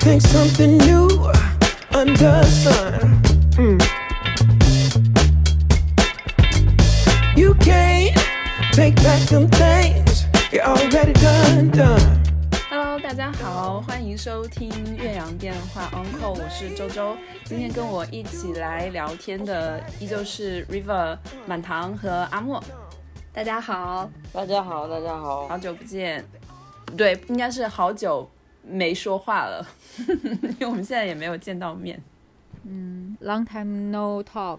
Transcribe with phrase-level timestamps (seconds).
[0.00, 1.08] think something new
[1.92, 3.20] under the sun.
[3.56, 3.78] Mm.
[7.36, 8.16] You can't
[8.72, 12.00] take back them things you already done done.
[12.70, 17.14] Hello，大家好，欢迎收听岳阳电话 Uncle，我是周周。
[17.44, 22.62] 今天跟我一起来聊天的依旧是 River、满堂和阿莫。
[23.34, 26.24] 大家好，大家好，大家好，好久不见。
[26.96, 28.28] 对，应该是好久
[28.62, 29.66] 没说话了，
[29.98, 32.02] 因为我们现在也没有见到面。
[32.64, 34.58] 嗯，long time no talk。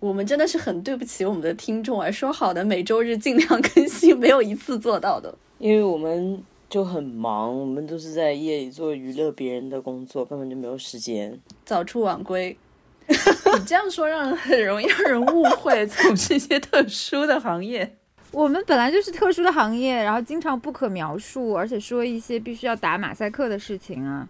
[0.00, 2.10] 我们真的是很对不起我们的听众啊！
[2.10, 5.32] 说好的每周日尽量更新，没有一次做到的。
[5.58, 11.38] 因为我们就很忙，我们都是在夜里做娱乐别人的工作，根本就没有时间。
[11.64, 12.58] 早出晚归，
[13.08, 17.96] 你这样说让人很容易让人误会，从事一些特殊的行业。
[18.36, 24.28] 我们本来就是特殊的行业，然后经常不可描述，而且说一些必须要打马赛克的事情啊！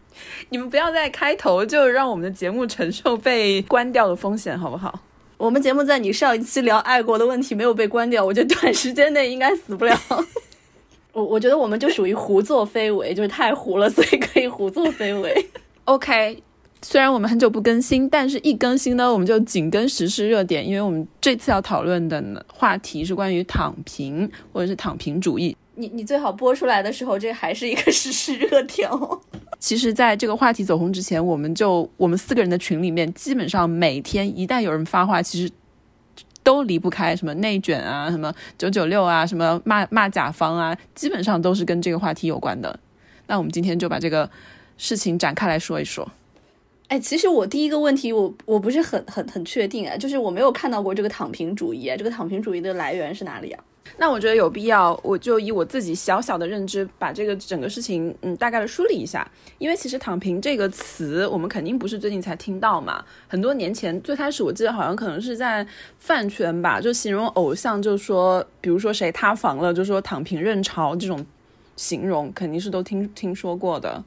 [0.51, 5.01] 你们不要在开头就让我们的节目承受被关掉的风险，好不好？
[5.37, 9.99] 我们节目在你上一期聊爱国的问题没有被关掉，我觉得短时间内应该死不了。
[11.13, 15.49] 我我觉得我们就属于胡作非为，就是太胡了，所以可以胡作非为。
[15.87, 16.41] OK，
[16.83, 25.57] 虽然我们很久不更新，但是一更新呢，我们就紧跟时事热点，因为我们这次要讨论的话题是关于躺平或者是躺平主义。
[25.75, 29.21] 你你最好播出来的时候，这还是一个时事热点哦。
[29.59, 35.53] 其实，在这个话题走红之前，我们就我们四个人的群里面，基本上每天一旦有人发话，其实
[36.43, 42.79] 都离不开什么内卷啊，什么九九六啊，什么骂骂甲方啊，基本上都是跟这个话题有关的。
[43.27, 44.31] 那我们今天就把这个
[44.79, 46.09] 事情展开来说一说。
[46.89, 53.65] 哎，其实我第一个问题，我我不是很很很确定啊，就是我没有看到过这个躺平主义，这个躺平主义的来源是哪里啊？
[53.99, 59.29] 那我觉得有必要，我就以我自己小小的认知，把这个整个事情，嗯，大概的梳理一下。
[59.59, 63.05] 因为其实“躺平”这个词，我们肯定不是最近才听到嘛。
[63.27, 65.67] 很多年前，最开始我记得好像可能是在
[65.99, 71.25] 饭圈吧，就形容偶像，就说，比如说谁塌房了，就说“躺平认潮”这种
[71.75, 74.05] 形容，肯定是都听听说过的。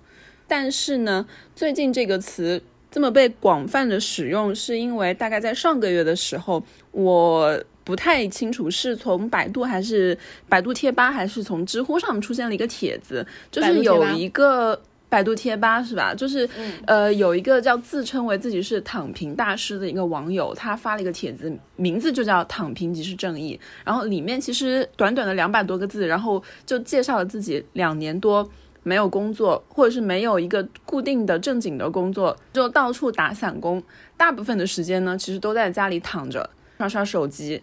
[0.49, 2.61] 但是呢，最近这个词
[2.91, 6.61] 这么被广泛的使用，是因为大概在上个月的时候，
[6.91, 7.63] 我。
[7.81, 10.15] 不太清楚是从百度还是
[10.47, 14.79] 百度贴吧，还是从知乎上出现了一个帖子，就是有一个
[15.09, 16.13] 百度贴吧是吧？
[16.13, 16.47] 就是
[16.85, 28.47] 呃，有一个叫自称为自己是躺平大师的一个网友，他发了一个帖子，名字就叫“躺平即是正义”，然后里面其实短短的两百多个字，然后就介绍了自己两年多
[28.89, 33.83] 没有工作，或者是没有一个固定的正经的工作，就到处打散工，
[34.17, 37.61] 大部分的时间呢，其实都在家里躺着刷刷手机。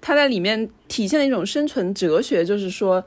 [0.00, 3.04] 他在里面体现了一种生存哲学，就是说，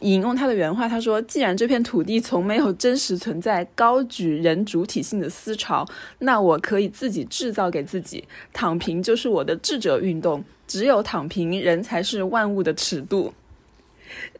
[0.00, 5.86] 引用他的原话，他说：“既然这片土地从没有真实存在高举人主体性的思潮，
[6.18, 8.24] 那我可以自己制造给自己。
[8.52, 13.32] 躺平就是我的智者运动，只有躺平，人才是万物的尺度。”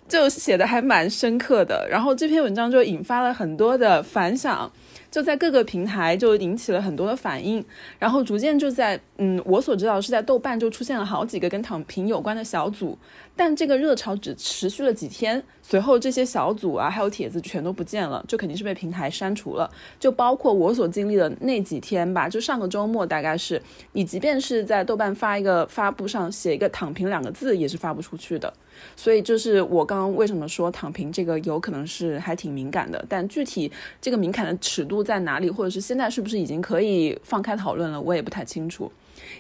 [0.09, 1.87] 就写的还蛮深刻的。
[1.91, 4.71] 然后这篇文章就引发了很多的反响。
[5.15, 7.65] 就在各个平台就引起了很多的反应，
[8.01, 12.99] 然后逐渐就在嗯，我所知道是在豆瓣就出现了好几个跟躺平有关的小组，
[13.37, 19.71] 但这个热潮只持续了几天，随后这些小组啊还有帖子全都不见了，就肯定是被平台删除了。
[20.01, 28.53] 就包括我所经历的那几天吧，就上个周末大概是，你即便是在豆瓣发一个发布上写一个“躺平”两个字，也是发不出去的。
[28.97, 33.71] 所以就是我刚刚为什么说躺平这个有可能是还挺敏感的，但具体
[34.01, 38.91] 这个敏感的尺度在哪里，或者是现在是不是已经可以放开讨论了，我也不太清楚。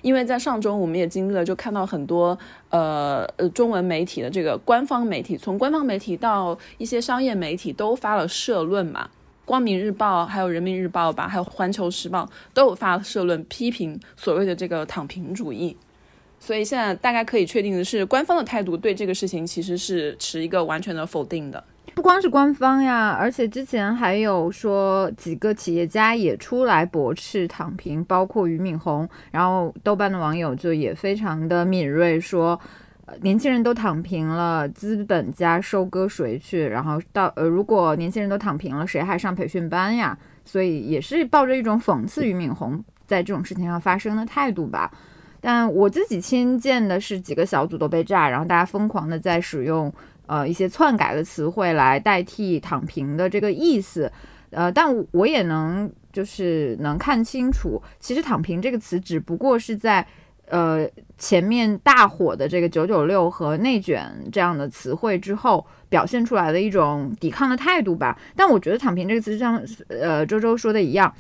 [0.03, 2.39] 因为在上周我们也经历了，就看到很多
[2.71, 9.09] 呃呃中文媒体的这个官方媒体，从官方媒体到一些商业媒体都发了社论嘛，
[9.45, 15.77] 光明日报还有人民日报吧，还有环球时报都有发社论批评所谓的这个躺平主义。
[16.41, 21.63] 所以现在大概可以确定的是，官方的态度对这个事情其实是持一个完全的否定的。
[21.95, 29.09] 不光是官方呀，而且之前还有说几个企业家也出来驳斥躺平，包括俞敏洪。
[29.31, 32.59] 然后豆瓣的网友就也非常的敏锐，说
[33.07, 36.66] 呃年轻人都躺平了，资本家收割谁去？
[36.66, 40.19] 然后到呃，如果年轻人都躺平了，谁还上培训班呀？
[40.45, 44.91] 所以也是抱着一种讽刺俞敏洪在这种事情上发生的态度吧。
[45.41, 49.92] 但我自己亲见的是几个小组都被炸，然后大家疯狂的在使用
[50.26, 54.10] 呃一些篡改的词汇来代替躺平的这个意思，
[54.50, 60.06] 呃，但我也能就是能看清楚，其实躺平这个词只不过是在
[60.48, 60.88] 呃
[61.18, 68.18] 前面大火的这个九九六和内卷这样的词汇之后，表现出来的一种抵抗的态度吧。
[68.36, 71.12] 但我觉得“躺平”这个词，就像呃周周说的一样，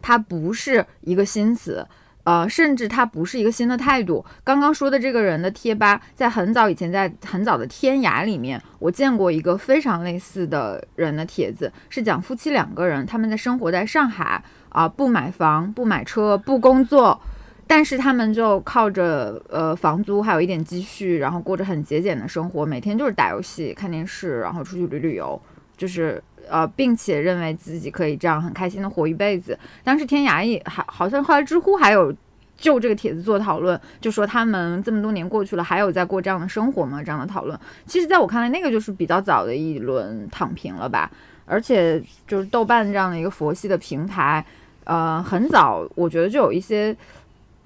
[0.00, 1.86] 它不是一个新词。
[2.24, 4.24] 呃，甚至它不是一个新的态度。
[4.44, 17.20] 刚刚说的这个人的贴吧，在很早以前，在很早的天涯里面，我见过一个非常类似的人的帖子，是讲夫妻两个人，他们在生活在上海啊，不买房，不买车，不工作，
[17.66, 25.40] 但是他们就靠着呃房租还有一点积蓄，然后过着很节俭的生活，每天就是打游戏、看电视，然后出去旅旅游，
[25.76, 26.22] 就是。
[26.50, 29.58] 呃，并且认为自己可以这样很开心的活一辈子。
[29.84, 32.12] 当时天涯也还好像后来知乎还有
[32.56, 37.02] 就这个帖子做讨论，就说他们这么多年过去了，还有在过这样的生活吗？
[37.02, 41.10] 这样的讨论，其实在我看来，那个就是比较早的一轮躺平了吧。
[41.46, 44.44] 而且就是豆瓣这样的一个佛系的平台，
[44.84, 46.96] 呃，很早我觉得就有一些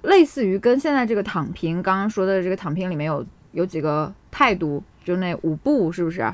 [0.03, 6.33] 类似于跟现在这个躺平刚刚说的这个躺平里面有有几个态度，就那五步是不是？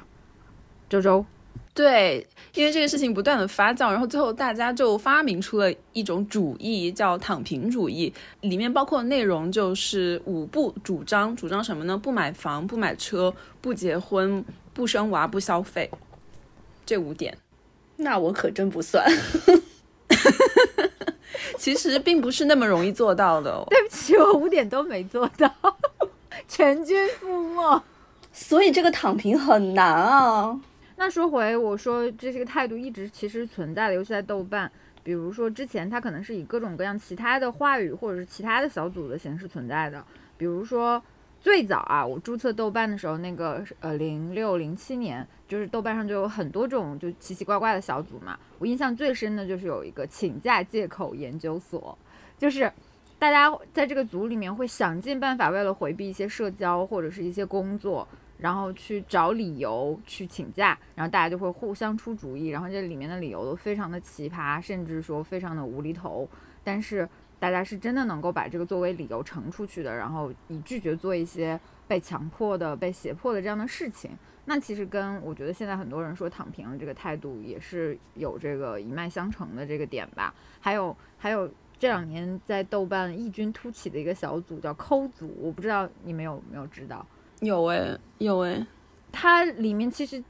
[0.88, 1.25] 周周。
[1.73, 8.13] 对，因为这个事情不断的发酵，然后最后大家就发明出了一种主义，叫躺平主义。
[8.41, 11.97] 里面包括的内容就是五不主张，主张什么呢？
[11.97, 15.89] 不买房，不买车，不结婚，不生娃，不消费，
[16.85, 17.38] 这五点。
[17.95, 19.09] 那我可真不算。
[21.57, 23.50] 其实并不是那么容易做到的。
[23.51, 25.50] 哦对不起，我五点都没做到，
[26.50, 27.81] 全军覆没。
[28.33, 30.59] 所以这个躺平很难啊。
[31.01, 34.71] 那说回我说，这些个态度一直其实存在的，尤其在豆瓣。
[35.01, 40.06] 比如说之前它可能是以各种各样其他的话语或者是其他的小组的形式存在的。
[40.38, 41.01] 比如说
[41.39, 48.38] 最早啊，我注册豆瓣的时候，那个呃零六零七年，就是豆瓣上就有很多种就奇奇怪怪的小组嘛。
[48.59, 51.98] 我印象最深的就是有一个请假借口研究所，
[52.38, 52.71] 就是
[53.18, 58.07] 大家在这个组里面会想尽办法为了回避一些社交或者是一些工作。
[58.41, 66.27] 然后去找理由去请假，然后大家就会互相出主意，然后这里面的理由都非常的奇葩，甚至说非常的无厘头。
[66.63, 67.07] 但是
[67.39, 74.09] 大家是真的能够把这个作为理由呈出去的，然后以拒绝做一些被强迫的、被胁迫的这样的事情。
[74.45, 80.33] 那其实跟我觉得现在很多人说躺平这个态度也是有这个一脉相承的这个点吧。
[80.59, 81.47] 还有还有
[81.77, 87.05] 这两年在豆瓣异军突起的一个小组叫抠组，我不知道你们有没有知道。
[87.41, 88.65] 有哎，有哎，
[89.11, 90.23] 它里面其实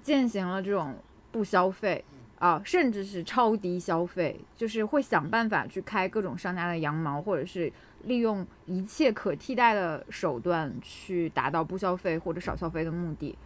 [0.00, 0.96] 践行了这种
[1.30, 2.04] 不消费
[2.38, 7.72] 啊，甚至是超低消费，就是会想办法去开各种商家的羊毛，或者是
[8.04, 13.36] 利用一切可替代的手段去达到不消费或者少消费的目的。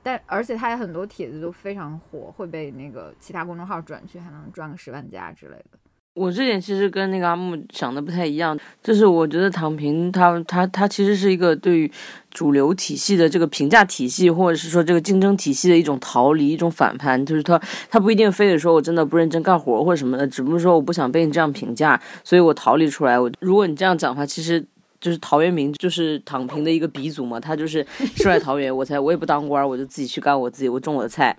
[0.00, 5.78] 但而且它有很多帖子都非常火，会被那个其他公众号转去，还能赚个十万加之类的。
[6.14, 11.90] 我这点其实跟那个阿木想的不太一样，就是我觉得躺平，它它它其实是一个对于
[12.30, 23.18] 主流体系的这个评价体系，或者是说这个竞争体系的一种逃离，一种反叛，就是他他不一定非得说我真的不认真干活或者什么的，只不过说我不想被你这样评价，所以我逃离出来。
[23.18, 24.66] 我如果你这样讲的话，其实。
[25.00, 27.38] 就是陶渊明，就是躺平的一个鼻祖嘛。
[27.38, 27.86] 他就是
[28.16, 31.36] 世外桃源，我才我也不当官，我就自己去干我自己，我种我的菜。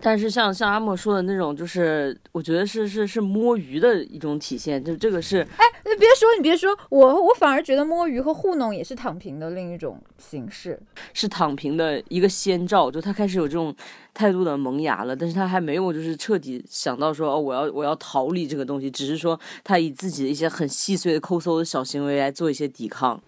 [0.00, 4.82] 但是像像阿莫说的那种，就是我觉得是是是摸鱼的一种体现。
[4.82, 10.80] 就这个是，哎，你别说，你别说，我我反而觉得摸鱼和糊弄也是躺平的另一种形式，
[11.12, 12.90] 是躺平的一个先兆。
[12.90, 13.74] 就他开始有这种。
[14.14, 23.20] 态度的萌芽了，但是他还没有就是彻底想到说哦，我要我要逃离这个东西，只是说他以自己的一些很细碎的抠搜的小行为来做一些抵抗。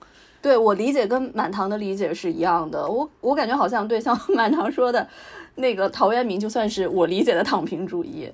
[0.43, 5.09] 对我理解跟满堂的理解是一样的，我我感觉好像对像满堂说的
[5.55, 8.31] 那个陶渊明，就算是我理解的躺平主义，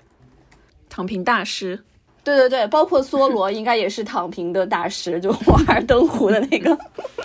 [0.88, 1.78] 躺平大师。
[2.24, 6.76] 对对对，包括梭罗应该也是躺平的大师，就瓦尔登湖的那个。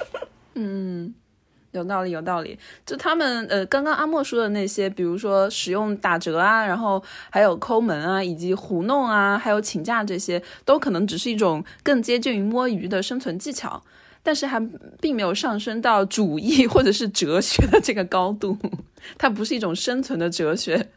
[0.53, 1.13] 嗯。
[1.77, 2.57] 有道理，有道理。
[2.85, 13.81] 就他们呃，刚刚阿莫说的那些，比如说使用打折啊，然后还有抠门啊，以及糊弄啊，还有请假这些，都可能只是一种更接近于摸鱼的生存技巧，
[14.23, 14.59] 但是还
[14.99, 18.57] 并没有上升到主义或者是哲学的这个高度。
[19.17, 20.89] 它不是一种生存的哲学。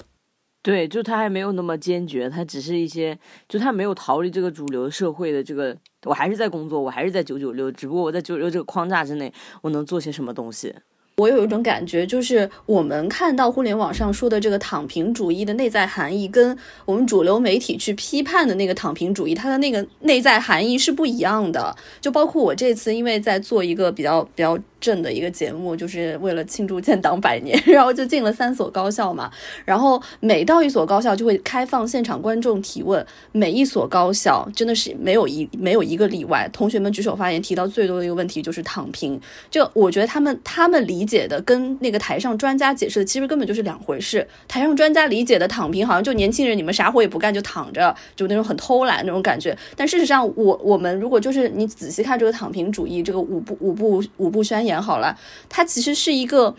[0.68, 5.74] 对，就他还没有那么坚决，他只是一些，就他没有逃离这个主流社会的这个。
[6.04, 9.32] 我还是在工作，我还是在九九六，只不过我在九九六这个框架之内，
[9.62, 10.74] 我能做些什么东西？
[11.18, 21.76] 我有一种感觉，就是我们看到互联网上说的这个躺平主义的内在含义，跟我们主流媒体去批判的那个躺平主义，它的那个内在含义是不一样的。
[22.00, 24.58] 就包括我这次，因为在做一个比较比较。
[24.80, 29.28] 正的一个节目，就是为了庆祝建党百年， 然后就进了三所高校嘛。
[29.64, 33.04] 然后每到一所高校，就会开放现场观众提问。
[33.32, 39.20] 每一所高校真的是没有一没有一个例外，同学们举手发言提到最多的一个问题就是躺平。
[39.50, 44.28] 就我觉得他们他们理解的跟那个台上专家解释的其实根本就是两回事。
[44.46, 49.56] 台上专家理解的躺平，好像就年轻人你们啥活也不干就躺着，就那种很偷懒那种感觉。
[49.74, 54.80] 但事实上，我我们如果就是你仔细看这个躺平主义这个五步五步五步宣言。
[54.80, 56.54] 好了，它其实是一个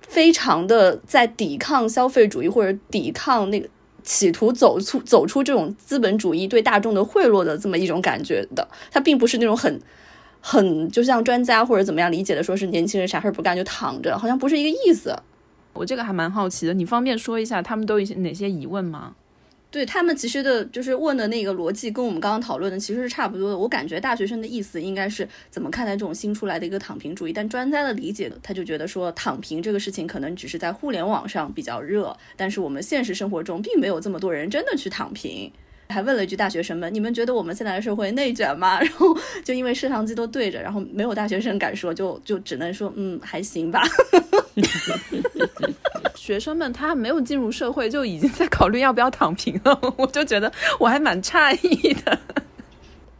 [0.00, 3.68] 非常的在抵抗消费主义或者抵抗那个
[4.02, 8.66] 企图走出走出这种资本主义对大众的贿赂的这么一种感觉的。
[8.90, 9.80] 它并不是那种很
[10.46, 15.16] 很就像专家或者怎么样理解的，说是年轻人啥事儿不干就躺着，好像不是一个意思。
[15.72, 19.16] 我这个还蛮好奇的，你方便说一下他们都有些哪些疑问吗？
[19.70, 23.56] 对他们其实的，就是问的那个逻辑，跟我们刚刚讨论的其实是差不多的。
[23.56, 35.50] 我感觉大学生的意思应该是怎么看待这种新出来的一个躺平主义，但专家的理解，他就觉得说躺平这个事情可能只是在互联网上比较热，但是我们现实生活中并没有这么多人真的去躺平。
[35.88, 38.80] 还问了一句大学生们：你们觉得我们现在的社会内卷吗？
[38.80, 43.82] 然后就因为摄像机都对着，然后没有大学生敢说，就就只能说嗯还行吧。
[46.14, 52.18] 学生们他没有进入社会就已经在考虑要不要躺平了， 我就觉得我还蛮诧异的。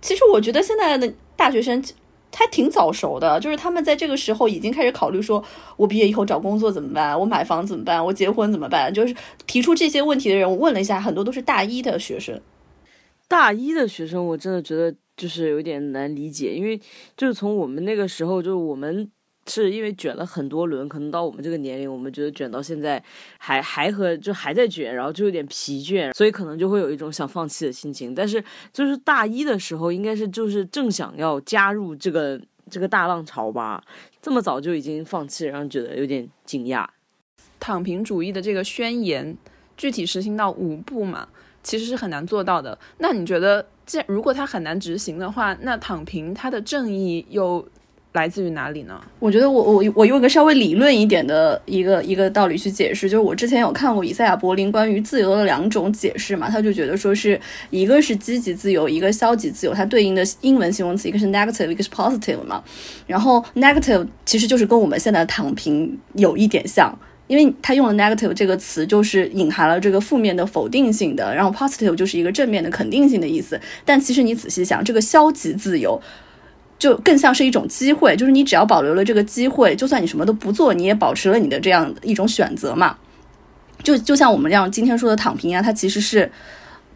[0.00, 1.82] 其实我觉得现在的大学生
[2.30, 5.44] 他挺早熟的，就是他们在这个时候已经开始考虑说，
[5.76, 7.18] 我毕业以后找工作怎么办？
[7.18, 8.02] 我买房怎么办？
[8.04, 8.92] 我结婚怎么办？
[8.94, 9.14] 就是
[9.46, 12.40] 提出这些问题的人，我问了一下，很多都是大一的学生。
[13.34, 16.80] 大一的学生，我真的觉得就是有点难理解，因为
[17.16, 19.10] 就是从我们那个时候，就是我们。
[19.46, 23.04] 是因为卷了很多轮，可能到我们这个年龄，我们觉得卷到现在
[23.36, 28.14] 还还和就还在卷，然后就有点疲倦，所以可能就会有一种想放弃的心情。
[28.14, 33.84] 但是就是大一的时候，应该是就是正想要加入这个这个大浪潮吧，
[34.22, 36.86] 这么早就已经放弃，然后觉得有点惊讶。
[37.60, 39.36] 躺平主义的这个宣言
[39.76, 41.28] 具体实行到五步嘛，
[41.64, 42.78] 其实是很难做到的。
[42.98, 47.66] 那你觉得，既然如果它很难执行的话，那躺平它的正义又？
[48.14, 49.00] 来自于哪里呢？
[49.18, 57.40] 我觉得我我我用一个稍微理论一点的一个一个道理去解释，就是我之前有看过以赛亚柏林关于自由的两种解释嘛，他就觉得说是
[57.70, 62.62] 一个是积极自由，一个消极自由，它对应的英文形容词一个是 negative，一个是 positive 嘛。
[63.08, 73.60] 然后 negative 其实就是跟我们现在躺平有一点像，因为他用了 negative 这个词，就是隐含了这个负面的否定性的，然后 positive 就是一个正面的肯定性的意思。
[73.84, 76.00] 但其实你仔细想，这个消极自由。
[76.76, 82.98] 就更像是一种机会，就是你只要保留了这个机会，就算你什么都不做，你也保持了你的这样一种选择嘛。
[83.82, 86.30] 就就像我们这样今天说的躺平啊，它其实是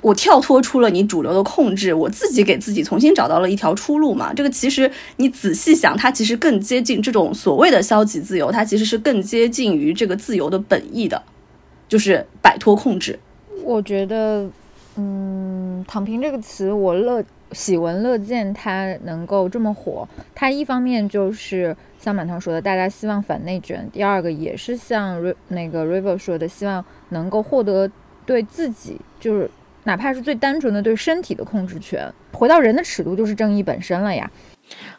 [0.02, 4.32] 我跳脱出了你主流的控制，我自己给自己重新找到了一条出路嘛。
[4.32, 11.22] 这个其实你仔细想，它其实更接近这种所谓的消极自由，它其实是更接近于这个自由的本意的，
[11.88, 13.18] 就是摆脱控制。
[13.64, 14.48] 我觉得，
[14.96, 17.24] 嗯，躺平这个词，我乐。
[17.52, 20.06] 喜闻乐见，它能够这么火。
[20.34, 27.90] 它一方面就是像满堂说的，大家希望反内卷；第二个也是像那个 River 说的，希望能够获得
[28.26, 29.50] 对自己，就是
[29.84, 32.12] 哪怕是最单纯的对身体的控制权。
[32.32, 34.30] 回到人的尺度，就是正义本身了呀。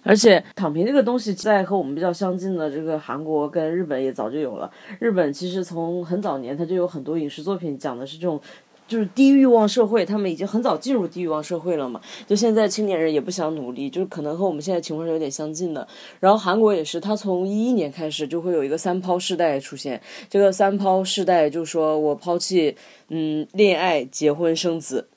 [0.04, 4.72] 而且躺平这个东西，在和我们比较相近的这个韩国跟日本也早就有了。
[5.00, 8.42] 日本其实从很早年，它就有很多影视作品讲的是这种。
[8.90, 12.02] 就是低欲望社会，他们已经很早进入低欲望社会了嘛。
[12.28, 15.88] 就现在青年人也不想努力，就是可能和我们现在情况是有点相近的。
[16.20, 20.02] 然后韩国也是，他从一一年开始就会有一个三抛世代出现。
[20.28, 22.76] 这个三抛世代就是说我抛弃
[23.10, 25.08] 嗯恋爱、结婚、生子，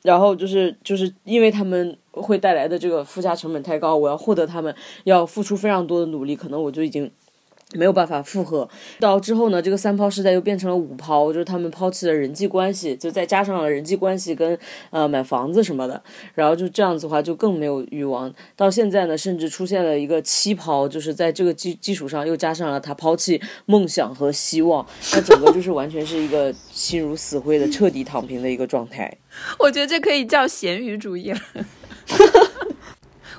[0.00, 7.10] 然后就是就是因为他们会带来的这个附加成本太高，我要获得他们要付出非常多的努力，可能我就已经。
[7.74, 14.58] 没有办法复合，到之后呢，这个三抛时代又变成了五抛，就是他们抛弃了人际关系，就再加上了人际关系跟
[14.90, 16.02] 呃买房子什么的，
[16.34, 18.32] 然后就这样子的话就更没有欲望。
[18.56, 24.84] 到现在呢，甚至出现了一个七抛，就是在这个基基础上又加上了他抛弃梦想和希望，
[25.14, 29.16] 那整个就是完全是一个心如死灰的彻底躺平的一个状态。
[29.58, 31.40] 我觉得这可以叫咸鱼主义了。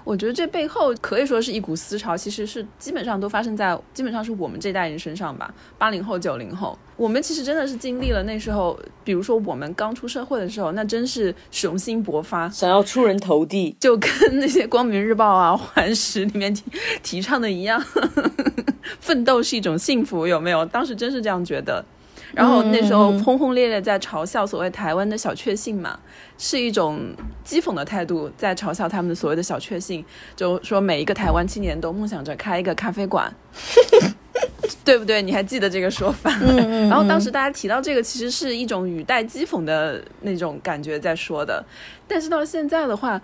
[0.04, 5.54] 我觉得这背后可以说是一股思潮，其实是基本上都发生在基本上是我们这代人身上吧。
[5.78, 16.64] 八零后、九零后，我们其实真的是经历了那时候，比如说我们刚出社会的时候，那真是雄心勃发，想要出人头地，就跟那些光明日报啊、环时里面提
[17.04, 18.42] 提倡的一样，奋
[19.00, 20.66] 奋斗是一种幸福，有没有？
[20.66, 21.84] 当时真是这样觉得。
[22.34, 26.00] 然后那时候轰轰烈烈在嘲笑所谓台湾的小确幸嘛，
[26.38, 27.00] 是一种
[27.46, 30.04] 讥讽的态度，在嘲笑他们的所谓的小确幸，
[30.36, 33.34] 就说每一个台湾青年都梦想着开一个咖啡馆，
[34.84, 35.22] 对不对？
[35.22, 36.32] 你还记得这个说法？
[36.90, 41.64] 然后当时大家提到这个，其实是一种语带讥讽的那种感觉在说的，
[42.08, 43.22] 但是到现在的话，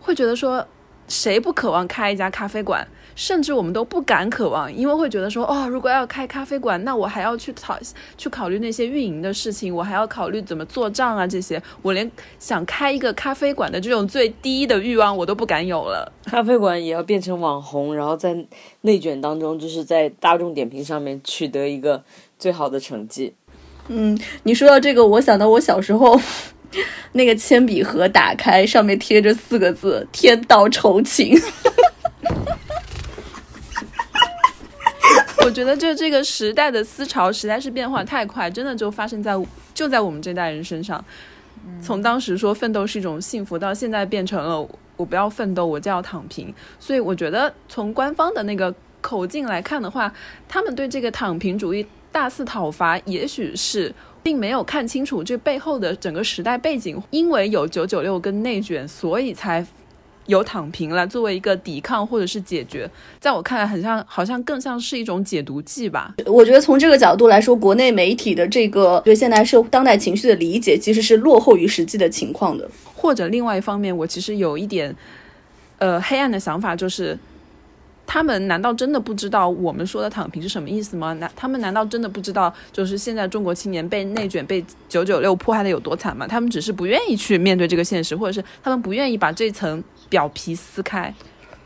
[0.00, 0.66] 会觉得说。
[1.08, 2.86] 谁不渴望开一家咖啡馆？
[3.20, 7.78] 甚至我们都不敢渴望，因为会觉得说，哦，如果要开咖啡馆，那我还要去考
[8.16, 16.10] 去考虑那些运营的事情，我还要考虑怎么做账啊，这些，我连想开一个咖啡馆的这种最低的欲望我都不敢有了。
[16.24, 18.34] 咖啡馆也要变成网红，然后在
[18.80, 22.02] 内卷当中，就是在大众点评上面取得一个
[22.38, 23.34] 最好的成绩。
[23.88, 26.18] 嗯，你说到这个，我想到我小时候。
[27.12, 31.36] 那个铅笔盒打开，上面贴着四个字“天道酬勤”。
[35.50, 39.34] 我觉得，就这个时代的思潮实在是变化太快，真的就发生在
[39.74, 41.04] 就在我们这代人身上。
[41.82, 44.64] 从当时说奋斗是一种幸福，到现在变成了
[44.96, 46.54] 我不要奋斗，我就要躺平。
[46.78, 50.12] 所以，我觉得从官方的那个口径来看的话，
[50.48, 53.92] 他们对这个躺平主义大肆讨伐，也许是。
[54.22, 59.66] 并没有看清楚这背后的整个时代背景，因为有九九六跟内卷，所以才
[60.30, 62.90] 有躺平来作为一个抵抗或者是解决。
[63.18, 66.14] 在我看来，很像，好像更像是一种解毒剂吧。
[66.24, 72.66] 我觉得从这个角度来说，国内媒体的这个对现代社当代情绪的理解，其实是落后于实际的情况的。
[72.94, 74.96] 或者另外一方面，我其实有一点，
[75.78, 77.18] 呃，黑暗的想法，就是。
[78.12, 81.12] 他们难道真的不知道我们说的躺平是什么意思吗？
[81.20, 86.26] 难，他们难道真的不知道，就是现在中国青年被内卷、被九九六迫害的有多惨吗？
[86.26, 89.80] 他们只是不愿意去面对这个现实，或者是他们不愿意把这层
[90.10, 91.14] 表皮撕开，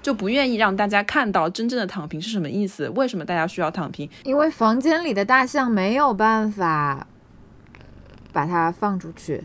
[0.01, 2.89] 就不愿意让大家看到真正的躺平是什么意思？
[2.91, 4.09] 为什么大家需要躺平？
[4.23, 7.09] 因为房间里的大象没有办法
[8.33, 9.45] 把它放出去，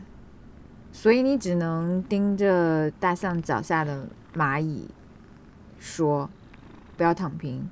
[0.92, 4.88] 所以你只能盯着大象脚下的蚂蚁
[5.80, 6.30] 说。
[6.98, 7.70] 不要躺平，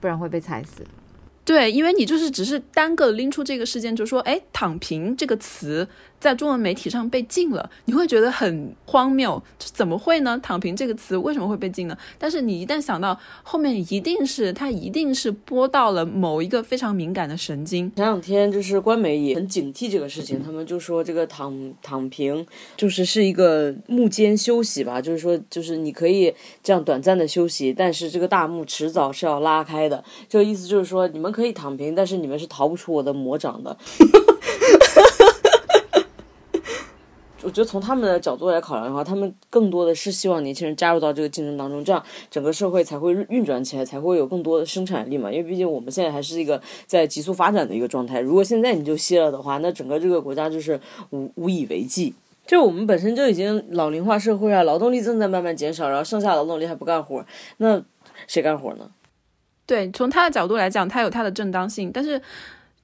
[0.00, 0.82] 不然会被踩死。
[1.44, 5.86] 对，因为你就是只是单个拎出这个事件，就说，哎，躺平这个词。
[6.24, 10.40] 在中文媒体上被禁了，你会觉得很荒谬，这怎么会呢？
[10.42, 11.94] 躺平这个词为什么会被禁呢？
[12.18, 17.92] 但是你一旦想到后面一定是它一定是播到了某一个非常敏感的神经。
[17.94, 30.02] 前两天就是官媒也很警惕这个事情，他们就说这个躺躺平就是是一个幕间休息吧，就是说就是你可以这样短暂的休息，但是这个大幕迟早是要拉开的。
[30.26, 33.76] 这个意思就是说你们可以躺平，但是你们是逃不出我的魔掌的。
[37.44, 45.30] 我觉得从他们的角度来考量的话，他们更多的是希望年轻人加入到这个竞争当中，这样整个社会才会运转起来，才会有更多的生产力嘛。
[45.30, 48.18] 因为毕竟我们现在还是一个在急速发展的一个状态。
[48.20, 50.80] 如果现在你就歇了的话，那整个这个国家就是
[51.10, 52.14] 无无以为继。
[52.46, 57.24] 就我们本身就已经老龄化社会啊，劳动力正在慢慢减少，然后剩下劳动力还不干活，
[57.58, 57.82] 那
[58.26, 58.90] 谁干活呢？
[59.66, 62.20] 对，从他的角度来讲，他有他的正当性，但是。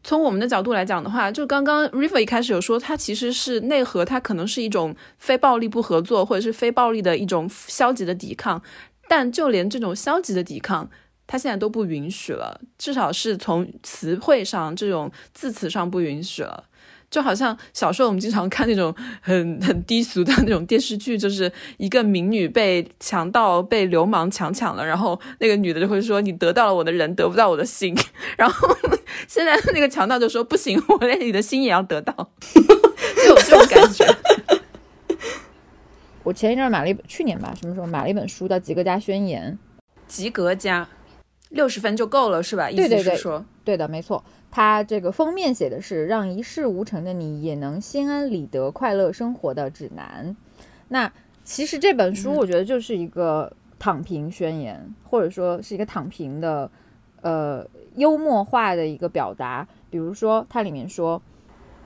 [0.03, 8.63] 从我们的角度来讲的话，就刚刚 River 一开始有说，它其实是内核，它可能是一种非暴力不合作，或者是非暴力的一种消极的抵抗。
[9.09, 10.89] 但就连这种消极的抵抗，
[11.27, 16.65] 它现在都不允许了，至少是从词汇上、这种字词上不允许了。
[17.11, 27.96] 就好像小时候我们经常看那种很很低俗的那种电视剧，就是一个民女被强盗、被流氓强抢了，然后那个女的就会说：“你得到了我的人，得不到我的心。
[28.38, 28.68] ”然后
[29.27, 32.14] 现在那个强盗就说：“不行，我连你的心也要得到。
[32.55, 34.07] ”就有这种感觉。
[36.23, 39.59] 我前一阵买了一本，去年吧，什么时候买了一本书叫《及格家宣言》，
[40.07, 40.87] 及格家
[41.49, 42.70] 六十分就够了，是吧？
[42.70, 43.18] 对对对，
[43.64, 44.23] 对的，没错。
[44.51, 50.37] 它这个封面写的是让一事无成的你也能心安理得、快乐生活的指南。
[50.89, 51.13] 那
[51.45, 56.69] 其实这本书我觉得就是一个躺平宣言，或者说是一个躺平的
[57.23, 59.67] 呃幽默化的一个表达。
[59.89, 61.23] 比如说，它里面说，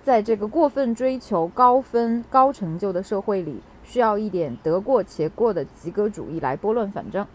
[0.03, 7.27] 在这个过分追求高分、高成就的社会里，需要一点得过且过的及格主义来拨乱反正。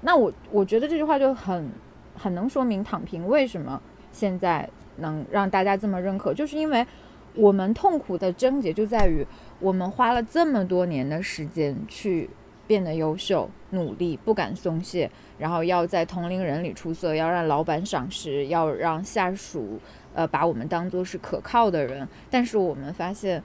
[0.00, 1.70] 那我我觉得这句话就很
[2.14, 3.80] 很能说明躺平为什么。
[4.12, 6.86] 现在能让大家这么认可，就是因为
[7.34, 9.26] 我们痛苦的症结就在于，
[9.60, 12.28] 我们花了这么多年的时间去
[12.66, 19.78] 变得优秀、努力、不敢松懈，然后要在同龄人里出色，要让老板赏识，要让下属
[20.12, 22.06] 呃把我们当做是可靠的人。
[22.28, 23.42] 但是我们发现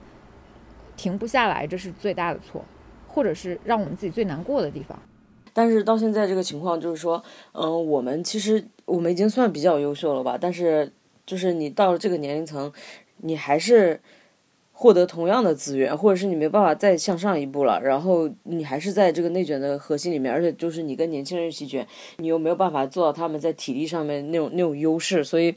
[0.96, 2.64] 停不下来，这是最大的错，
[3.06, 4.98] 或者是让我们自己最难过的地方。
[5.52, 8.66] 但是到现在这个情况就是说，嗯，我们其实。
[8.86, 10.90] 我们已经算比较优秀了吧，但是
[11.26, 12.72] 就是你到了这个年龄层，
[13.18, 14.00] 你还是。
[14.78, 21.86] 获得同样的资源，或者是你没办法再向上一步了，然后你还是在这个内卷的核心里面，而且就是你跟年轻人一起卷，
[22.18, 25.54] 你又没有办法做到他们在体力上面那种那种优势，所以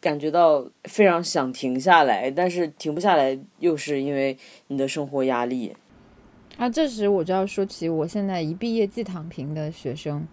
[0.00, 5.74] 感觉到非常想停下来，但是停不下来，又是因为你的生活压力。
[6.56, 10.24] 啊，这时我就要说起我现在一毕业即躺平的学生，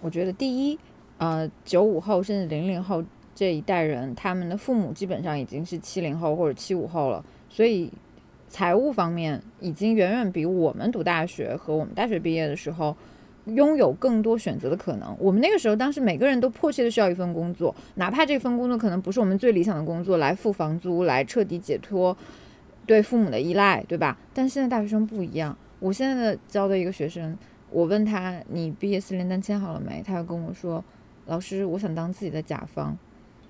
[0.00, 0.78] 我觉得第一，
[1.18, 3.02] 呃，九五后甚至零零后
[3.34, 7.24] 这一代人，他们的父母基本上已经是七零后或者七五后了。
[7.48, 7.90] 所以，
[8.48, 12.96] 财务方面已经远远比我们读大学和我们大学毕业的时候
[13.46, 15.16] 拥有更多选择的可能。
[15.18, 22.16] 我们那个时候，当时每个人都迫切的需要一份工作，哪怕这份工作可能不是我们最理想的工作，来付房租，来彻底解脱
[22.84, 24.18] 对父母的依赖，对吧？
[24.34, 25.56] 但现在大学生不一样。
[25.78, 27.36] 我现在的教的一个学生，
[27.70, 30.02] 我问他你毕业四年单签好了没？
[30.02, 30.82] 他跟我说，
[31.26, 32.96] 老师，我想当自己的甲方。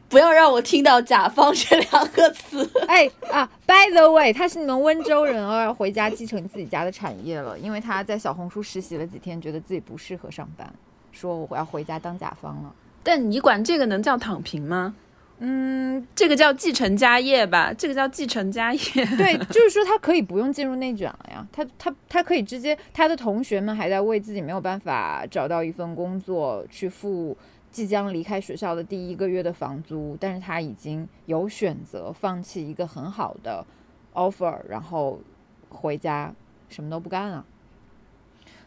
[0.08, 2.70] 不要让我听到“甲方”这两个词。
[2.86, 7.58] 哎啊，By the way，他是你们温州人哦，要回家继承自己家的产业了。
[7.58, 10.72] 因为他在小红书实习了几天，觉得自己不适合上班，
[11.10, 12.72] 说我要回家当甲方了。
[13.02, 14.94] 但你管这个能叫躺平吗？
[15.40, 18.80] 嗯，这个叫继承家业吧，这个叫继承家业。
[19.18, 27.36] 对，就是说他可以不用进入内卷了呀，他他他可以直接，他的同学们还在为自己没有办法找到一份工作去付。
[27.76, 33.66] 即将离开学校的第一个月的房租，但是他已经有选择放弃一个很好的
[34.14, 35.20] offer，然后
[35.68, 36.34] 回家
[36.70, 37.44] 什么都不干了。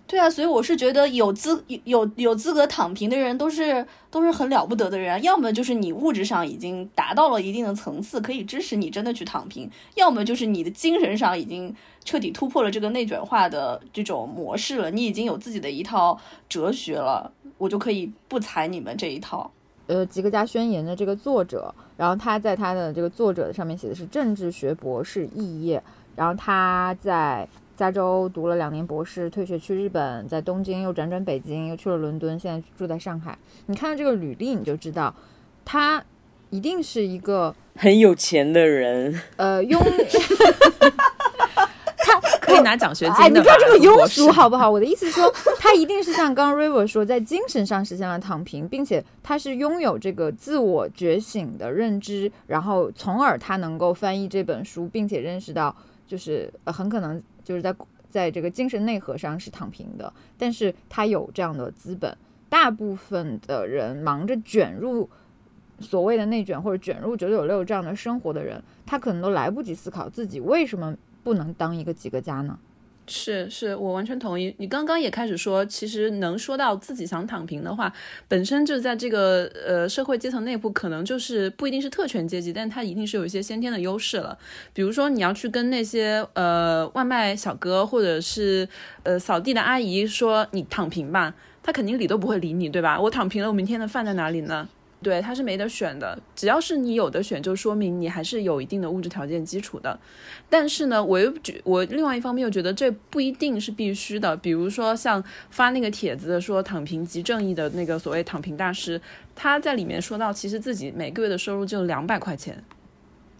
[0.05, 17.31] 对啊，所以我是觉得有资有有资格躺平的人都是都是很了不得的人，要么就是你物质上已经达到了一定的层次，可以支持你真的去躺平；要么就是你的精神上已经彻底突破了这个内卷化的这种模式了，你已经有自己的一套哲学了。
[17.59, 19.51] 我就可以不踩你们这一套。
[19.85, 25.81] 呃，《吉格加宣言》的这个作者，然后他在他的这个作者的上面写的是政治学博士肄业，
[26.15, 33.37] 然后他在加州读了两年博士，退学去日本，在东京又辗转北京，又去了伦敦，现在住在上海。
[33.65, 35.11] 你看到这个履历，你就知道
[35.65, 36.03] 他
[36.51, 39.19] 一定是一个很有钱的人。
[39.37, 39.63] 呃，
[42.11, 42.21] 拥。
[42.41, 43.21] 可以拿奖学金的。
[43.21, 44.69] 哎，你不要这么庸俗好不好？
[44.69, 55.75] 我的意思是说，他一定是像刚刚 River 说，在精神上实现了躺平，并且他是拥有这个自我觉醒的认知，然后从而他能够翻译这本书，并且认识到，
[56.07, 57.75] 就是很可能就是在
[58.09, 62.15] 在这个精神内核上是躺平的，但是他有这样的资本。
[62.49, 65.07] 大部分的人忙着卷入
[65.79, 70.95] 所谓的内卷或者卷入九九六这样的生活的人，他可能都来不及思考自己为什么。
[71.23, 72.57] 不能当一个几个家呢？
[73.11, 74.53] 是是，我完全同意。
[74.59, 77.91] 你刚刚也开始说，其实能说到自己想躺平的话，
[78.27, 84.37] 本身就在这个呃社会阶层内部，可能就是不一定是特权阶级，但他一定是有一些先天的优势了。
[84.73, 88.69] 比如说，你要去跟那些呃外卖小哥或者是
[89.01, 93.01] 呃扫地的阿姨说你躺平吧，他肯定理都不会理你，对吧？
[93.01, 94.69] 我躺平了，我明天的饭在哪里呢？
[95.01, 96.19] 对，他是没得选的。
[96.35, 99.97] 只要是你有的选，就说明你还是有一定的物质条件基础的。
[100.49, 104.35] 但是呢，我又觉我另外一方面又觉得这不一定是必须的。
[104.35, 108.99] 比如说像发那个帖子说躺平即正义的那个所谓躺平大师，
[109.35, 112.61] 他在里面说到，其实自己每个月的收入就两百块钱。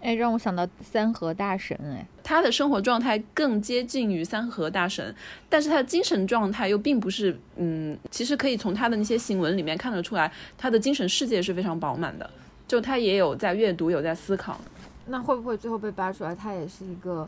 [0.02, 5.14] 哎，让我想到三和大神哎，他的生活状态更接近于三和大神，
[5.50, 12.30] 但是他的精神状态又并不是，嗯，其实可以从他的那些行文里面看得出来，他的精神世界是非常饱满的，
[12.68, 14.60] 就他也有在阅读，有在思考。
[15.08, 17.28] 那会不会最后被扒出来，他也是一个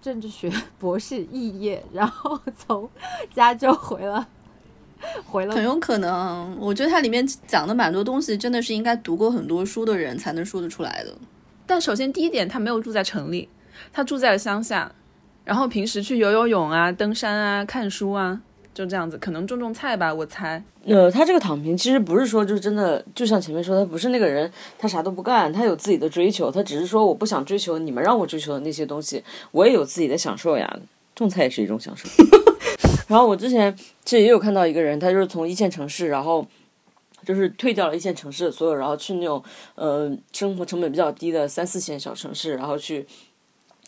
[0.00, 2.88] 政治学博士肄业，然后从
[3.34, 4.28] 加州回了，
[5.26, 5.54] 回了？
[5.54, 11.12] 很有可能，我觉得他里面讲的蛮多东西，真的是应该读过很多书的人才能说得出来的。
[11.66, 13.48] 但首先第一点，他没有住在城里，
[13.92, 14.92] 他住在了乡下，
[15.44, 18.40] 然后平时去游游泳啊、登山啊、看书啊，
[18.74, 20.62] 就这样子，可能种种菜吧，我猜。
[20.84, 30.78] 呃，他这个躺平其实不是说就真的，就像前面说，他不是那个人，他啥都不干，他有自己的追求，他只是说我不想追求你们让我追求的那些东西，我也有自己的享受呀，
[31.14, 32.06] 种菜也是一种享受。
[33.08, 33.74] 然后我之前
[34.04, 36.46] 其实也有看到一个人，他就是从一线城市，然后。
[37.24, 39.42] 就是退掉了一线城市所有，然后去那种
[39.74, 43.06] 呃生活成本比较低的三四线小城市，然后去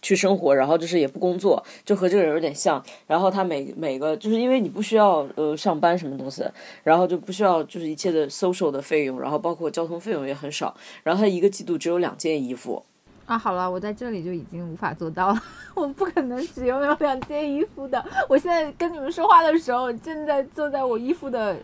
[0.03, 2.83] 去生活，然后就是也不工作，就和这个人有点像。
[3.07, 6.45] 然后他每每个就是因为你不需要呃上班什么东西，
[6.85, 10.77] 然后就不需要就是一切的 social 的费用，然后包括交通费用也很少。
[11.03, 12.83] 然后他一个季度只有两件衣服
[13.25, 13.37] 啊。
[13.37, 15.43] 好了，我在这里就已经无法做到了，
[15.75, 18.05] 我不可能只拥有两件衣服的。
[18.29, 21.57] 我现在跟你们说话的时候，正在坐在我衣服的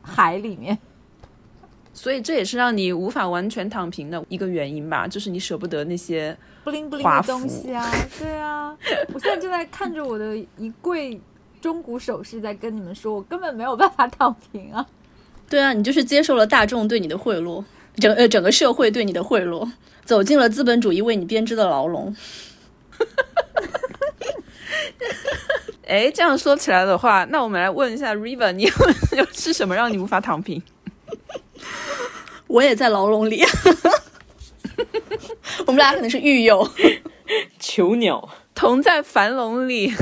[0.00, 0.78] 海里面。
[1.96, 7.90] 所以这也是让你无法完全躺平的一个原因吧，就是你舍不得那些不灵不灵的东西啊。
[8.18, 8.76] 对啊，
[9.14, 11.18] 我现在正在看着我的一柜
[11.58, 14.86] 中古首饰，在跟你们说，我根本没有办法躺平啊。
[15.48, 17.64] 对啊，你就是接受了大众对你的贿赂，
[17.96, 19.66] 整呃整个社会对你的贿赂，
[20.04, 22.14] 走进了资本主义为你编织的牢笼。
[25.88, 28.64] 哎，这样说起来的话，那我们来问一下 River，你
[29.16, 30.62] 有 是什么让你无法躺平？
[32.46, 33.42] 我也在牢笼里，
[35.66, 36.68] 我们俩可能是狱友，
[37.58, 39.92] 囚鸟同在樊笼里。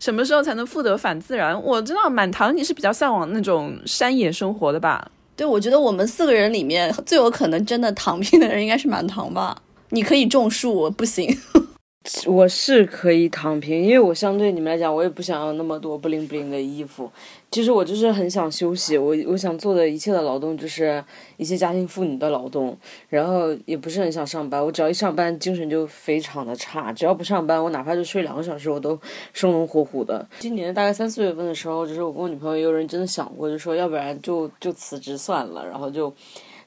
[0.00, 1.58] 什么时候才能复得返自然？
[1.62, 5.10] 我知道满堂你是比较向往那种山野生活的吧？
[5.34, 9.56] 对，我觉得我们四个人里面最有可能真的躺平的人应该是满堂吧？
[9.90, 11.34] 你可以种树，我不行。
[12.26, 17.10] 我是可以躺平，因为我相对你们来讲，我也不想要那么多不灵不灵的衣服。
[17.54, 21.02] 其实我就是很想休息，我我想做的一切的劳动就是
[21.36, 22.76] 一些家庭妇女的劳动，
[23.08, 24.60] 然后也不是很想上班。
[24.60, 26.92] 我只要一上班，精神就非常的差。
[26.92, 28.98] 只要不上班，我哪怕就睡两个小时，我都
[29.32, 30.28] 生龙活虎的。
[30.40, 36.12] 今年大概三四月份的时候，就是我跟我女朋友也有人真的想过，就说要不然就就辞职算了，然后就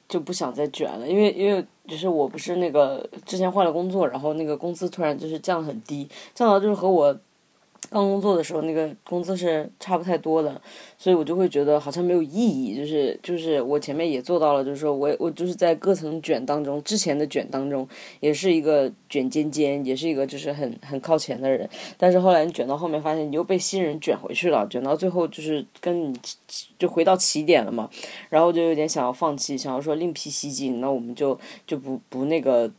[0.08, 1.62] 就不想再卷了，因为因为。
[1.86, 7.18] 就是我不是那个之前换了工作，然后那个工资突然就是降很低，降到就是和我。
[7.90, 10.60] 刚工作的时候，那个工资是差不太多的，
[10.98, 12.76] 所以我就会觉得好像没有意义。
[12.76, 17.88] 就是就是我前面也做到了，就是说我我就是在各层卷当中，之前的卷当中，
[18.20, 21.66] 也是一个卷尖尖，也是一个就是很很靠前的人。
[21.96, 26.18] 但是后来你卷到后面，发现你又被新人卷回去了，卷到最后就是跟你
[26.78, 27.88] 就回到起点了嘛。
[28.28, 32.70] 然后就有点想要放弃，想要说另辟蹊径，那我们就就不不那个。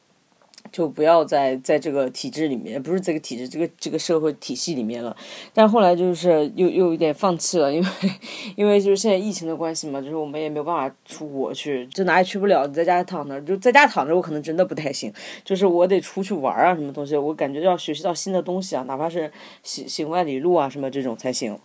[0.72, 5.16] 就不要在在这个体制里面，不是这个体制，这个这个社会体系里面了。
[5.54, 7.88] 但后来就是又又有点放弃了，因为
[8.56, 15.12] 因为就是现在疫情的关系嘛，就是我们也没有办法出国去，就哪也去不了，你在家躺着，就在家躺着，我可能真的不太行。
[15.44, 19.32] 就是我得出去玩啊，什么东西，我感觉要学习到新的东西啊，哪怕是
[19.64, 21.58] 行行万里路啊，什么这种才行。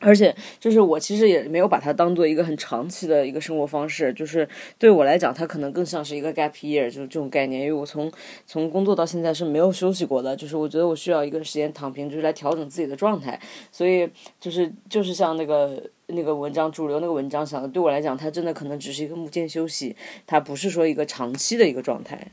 [0.00, 7.60] 而且，就是我其实也没有把它当做一个很长期的一个生活方式，就是对我来讲，它可能更像是一个 gap year，就是这种概念。
[7.60, 8.10] 因为我从
[8.46, 13.38] 从工作到现在是没有休息过的，就是我觉得我需要一个时间躺平，就是来调整自己的状态。
[13.70, 14.08] 所以，
[14.40, 19.94] 就是就是像那个那个文章主流那个文章想的，对我来讲，它真的可能只是一个目前休息，
[20.26, 22.28] 它不是说一个长期的一个状态。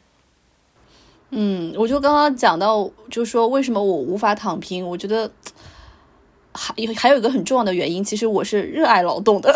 [1.32, 5.30] 嗯，我就刚刚讲到，就说为什么我无法躺平，我觉得。
[6.58, 9.54] 还有还有一个很重要的原因，其实我是热爱劳动的，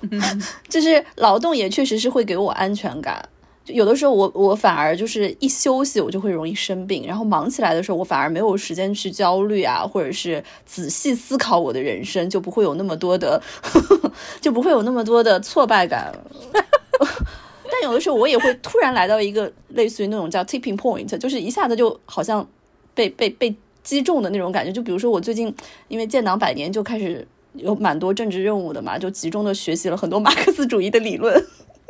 [0.66, 3.28] 就是劳动也确实是会给我安全感。
[3.66, 13.42] 有的时候我我反而就是一休息我就会容易生病，然后忙起来的时候我反而没有时间去焦虑啊，或者是仔细思考我的人生，就不会有那么多的
[14.40, 16.10] 就不会有那么多的挫败感。
[17.70, 22.48] 但有的时候我也会突然来到一个类似于那种叫 tipping point，就是一下子就好像
[22.94, 23.54] 被被被。
[23.86, 25.54] 击中的那种感觉，就比如说我最近
[25.86, 31.40] 因为建党百年就开始有蛮多政治任务的嘛，就集中的学习了很多马克思主义的理论。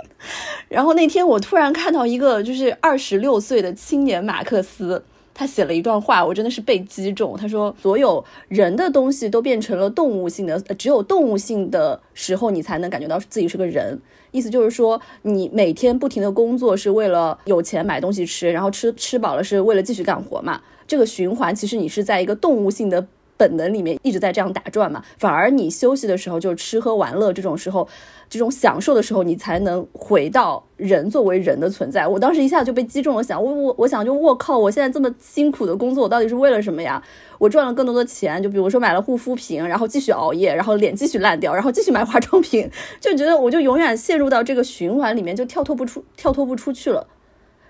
[0.68, 7.34] 然后那天我突然看到一个就是二十六岁的青年马克思，他写了一段话，我真的是被击中。
[7.36, 13.98] 他说：“所有人的东西都变成了动物性的，只有动物性的时候，你才能感觉到自己是个人。”
[14.32, 20.60] 意思就是说，你每天不停的工作是为了有钱买东西吃，然后吃吃饱了是为了继续干活嘛。
[20.86, 23.06] 这个循环其实你是在一个动物性的
[23.38, 27.86] 本能里面一直在这样打转嘛，反而你休息的时候就吃喝玩乐这种时候，
[28.30, 32.06] 这种享受的时候，你才能回到人作为人的存在。
[32.06, 37.02] 我当时一下就被击中了，想我我我想就我靠，我现在这么辛苦的工作，我到底是为了什么呀？
[37.38, 47.06] 我赚了更多的钱，就比如说买了护肤品，然后继续熬夜，然后脸继续烂掉，然后继续买化妆品， 就觉得我就永远陷入到这个循环里面，就跳脱不出，跳脱不出去了。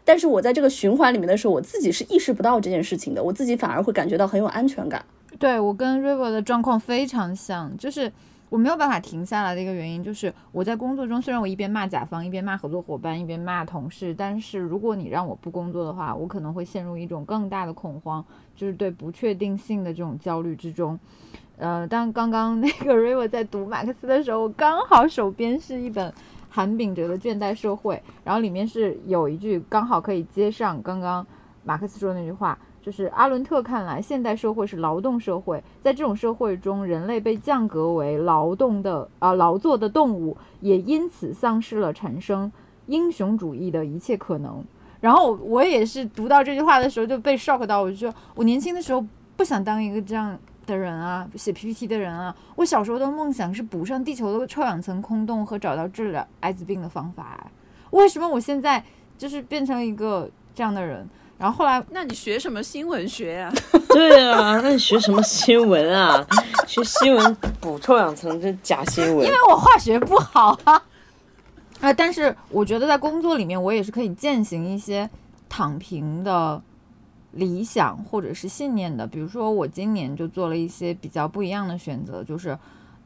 [0.07, 5.05] 但是我在这个循环里面的时候，我自己是意识不到这件事情的，我自己反而会感觉到很有安全感。
[5.37, 8.11] 对我跟 River 的状况非常像，就是
[8.49, 20.97] 我没有办法停下来的一个原因，就是我在工作中虽然我一边骂甲方，一边骂合作伙伴，一边骂同事，但是如果你让我不工作的话，我可能会陷入一种更大的恐慌，就是对不确定性的这种焦虑之中。
[21.59, 26.14] 呃，当刚刚那个 River 在读马克思的时候，我刚好手边是一本。
[26.48, 31.26] 韩炳哲的《倦怠社会》，然后里面是有一句刚好可以接上刚刚
[31.64, 42.50] 马克思说的那句话，就是阿伦特看来，现代社会是劳动社会，在这种社会中，人类被降格为劳动的啊劳作的动物，也因此丧失了产生
[42.87, 44.64] 英雄主义的一切可能。
[45.00, 49.04] 然后我也是读到这句话的时候就被 shock 到，我就说我年轻的时候
[49.37, 57.46] 不想当一个这样的人啊，写 PPT 的人啊，我小时候的梦想是补上地球的臭氧层空洞和找到治疗艾滋病的方法。
[57.90, 58.85] 为什么我现在
[59.16, 61.09] 就是变成一个这样的人？
[61.38, 63.52] 然后后来，那你学什么新闻学呀？
[63.90, 66.26] 对啊，那你学什么新闻啊？
[66.66, 69.24] 学新闻补臭氧层，这假新闻。
[69.26, 70.83] 因为我化学不好啊。
[71.81, 75.09] 啊，但是我觉得在工作里面，我也是可以践行一些
[75.46, 76.61] 躺平的
[77.37, 79.07] 理想或者是信念的。
[79.07, 82.59] 比如说，我今年就做了一些比较不一样的选择，就是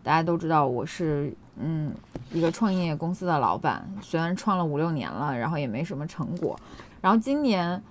[0.03, 1.93] 大家都知道我是嗯
[2.33, 6.59] 一个创业公司的老板，虽然创了五六年了，然后也没什么成果。
[7.01, 7.83] 然后今年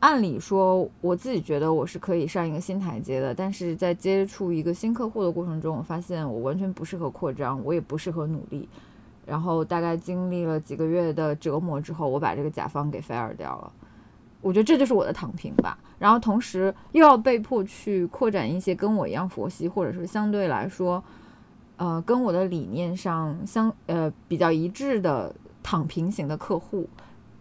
[0.00, 8.68] 按理说我自己觉得我是可以上一个新台阶的，但是在接触一个新客户的过程中，我发现我完全不适合扩张，我也不适合努力。
[9.26, 13.72] 然后大概经历了几个月的折磨之后，我把这个甲方给 fire 掉了。
[14.44, 15.76] 我觉得这就是我的躺平吧。
[15.98, 21.02] 然后同时又要被迫去扩展一些跟我一样佛系，或者是相对来说，
[21.78, 26.86] 呃，跟我的理念上相呃比较一致的躺平型的客户。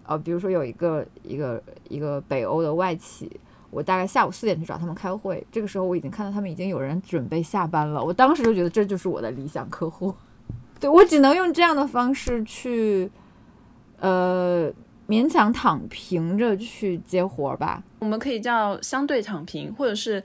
[0.06, 3.30] 呃，比如说有一个一个一个北欧的外企，
[3.70, 8.04] 我大概下午四点去找他们开会，这个时候我已经看到他们已经有人准备下班了。
[8.04, 10.14] 我当时就觉得这就是我的理想客户。
[10.80, 13.10] 对我只能用这样的方式去，
[14.00, 14.70] 呃，
[15.08, 17.84] 勉强躺平着去接活儿吧。
[18.00, 20.24] 我们可以叫相对躺平，或者是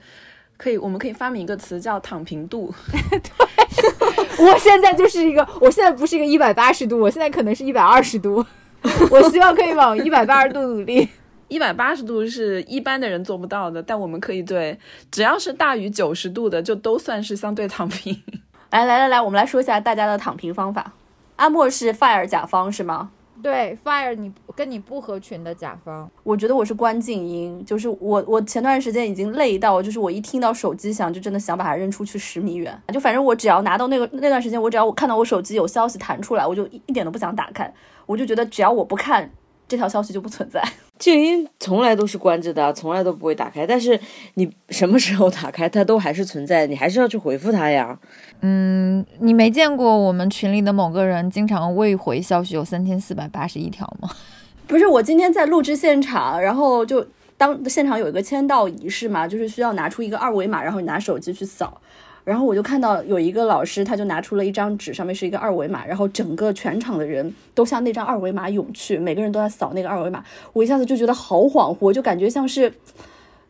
[0.57, 2.73] 可以，我们可以发明一个词叫躺平度。
[3.11, 8.45] 对，我现在就是一个，我现在不是一个一百八十度，我现在可能是一百二十度。
[9.11, 11.09] 我希望可以往一百八十度努力。
[11.49, 14.79] 一百八十度是一般的人做不到的，但我们可以对，
[15.11, 18.15] 只要是大于九十度的，就都算是相对躺平。
[18.71, 20.93] 来来来来，我们来说一下大家的躺平方法。
[21.37, 23.11] 阿莫是 fire 甲方是吗？
[23.43, 26.11] 对，fire 你跟你不合群的甲方。
[26.23, 32.77] 我觉得我是关静音，就是我我前段时间已经累到，就是我一听到手机响，就真的想把它扔出去十米远。
[32.93, 37.73] 就反正我只要拿到那个那段时间，我只要我看到我手机有消息弹出来，我就一点都不想打开，
[38.07, 39.31] 我就觉得只要我不看。
[39.71, 40.67] 这条消息就不存在，
[40.99, 43.67] 静音从来都是关着的，从来都不会打开。
[43.67, 44.01] 但是
[44.33, 47.99] 你什么时候打开，它都还是存在，你还是要去回复它呀。
[48.41, 54.09] 嗯，你没见过我们群里的某个人经常未回消息有三千四百八十一条吗？
[54.67, 61.81] 不是，我今天在录制现场，然后就当现场有一个签到仪式嘛，就是需要拿出一个二维码，然后你拿手机去扫。
[62.25, 70.23] 然后我就看到有一个老师，他就拿出了一张纸，上面是一个二维码，然后整个全场的人都向那张二维码涌去，每个人都在扫那个二维码。
[70.53, 72.71] 我一下子就觉得好恍惚，就感觉像是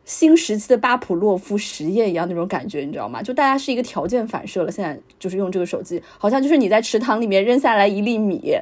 [0.09, 3.21] 新时期的巴甫洛夫实验一样那种感觉，你知道吗？
[3.21, 8.57] 就大家是一个条件反射了，现在就是用这个手机，好像就是你在池塘里面扔下来一粒米。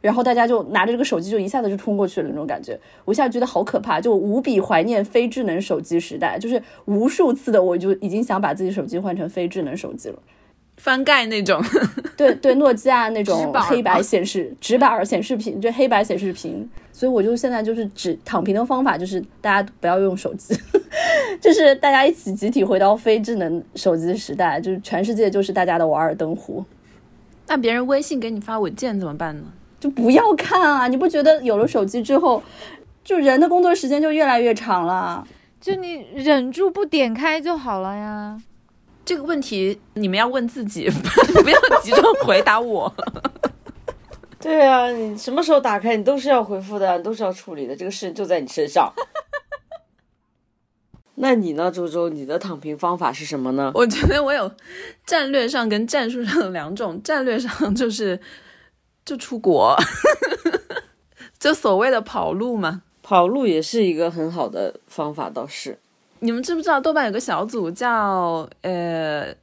[0.00, 10.18] 然后大家就拿着这个手机，就一下子就冲过去了那种感觉，我现在觉得好可怕，就无比怀念非智能手机时代，就是无数次的我就已经想把自己手机换成非智能手机了，
[10.80, 11.62] 翻盖那种，
[12.16, 20.58] 对对，诺基亚那种黑白显示直板显示屏，就黑白显示屏，所以我就现在就是只躺平的方法就是大家不要用手机，
[21.38, 26.64] 就是大家一起集体回到非智能手机时代，就是全世界就是大家的瓦尔登湖。
[27.46, 29.44] 那别人微信给你发文件怎么办呢？
[29.78, 30.88] 就不要看啊！
[30.88, 32.42] 你不觉得有了手机之后，
[33.04, 35.26] 就人的工作时间就越来越长了？
[35.60, 38.40] 就你忍住不点开就好了呀。
[39.10, 40.88] 这个问题你们要问自己，
[41.42, 42.94] 不要集中回答我。
[44.38, 48.92] 对啊，你什么时候打开，你都是要回复的，都是要处理的，这个事就在你身上。
[51.16, 52.08] 那你呢，周周？
[52.08, 53.72] 你的躺平方法是什么呢？
[53.74, 54.48] 我觉得我有
[55.04, 57.02] 战略上跟战术上的两种。
[57.02, 58.20] 战略上就是。
[59.04, 59.76] 就出国，
[61.36, 62.82] 就所谓的跑路嘛。
[63.02, 65.80] 跑路也是一个很好的方法，倒是。
[66.20, 69.34] 你们知不知道豆瓣有个小组叫呃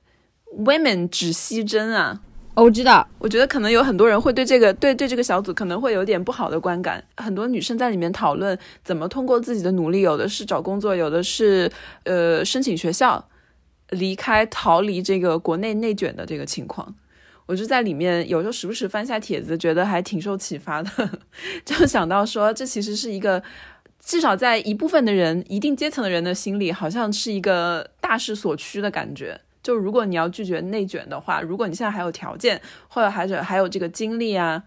[0.57, 2.21] “Women 只吸针”啊？
[2.53, 3.07] 哦，我知道。
[3.19, 7.03] 我觉得可能有很多人会对这个对对这个小组可能会有点不好的观感。
[7.17, 11.71] 很多女生在里面讨论怎么通过自己的努力，有的是找工作，有的是
[12.03, 13.27] 呃申请学校，
[13.89, 16.95] 离开逃离这个国内内卷的这个情况。
[17.45, 20.89] 我就在里面，有时候时不时翻下帖子，觉得还挺受启发的，
[21.63, 23.41] 就想到说，这其实是一个，
[23.99, 29.39] 至少在一部分的人、一定阶层的人的心里，好像是一个大势所趋的感觉。
[29.61, 34.63] 就如果你要拒绝内卷的话，如果你现在还有条件，或者还是还有这个精力啊，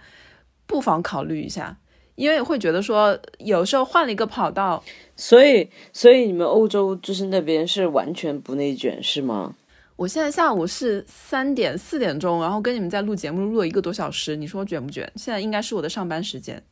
[0.66, 1.78] 不妨考虑一下，
[2.16, 4.84] 因为会觉得说，有时候换了一个跑道，
[5.16, 9.54] 所以，所以你们欧洲就是那边是完全不内卷是吗？
[9.96, 14.36] 我现在下午是三点四点钟，然后跟你们在录节目，录了一个多小时。
[14.36, 15.10] 你说卷不卷？
[15.16, 16.62] 现在应该是我的上班时间，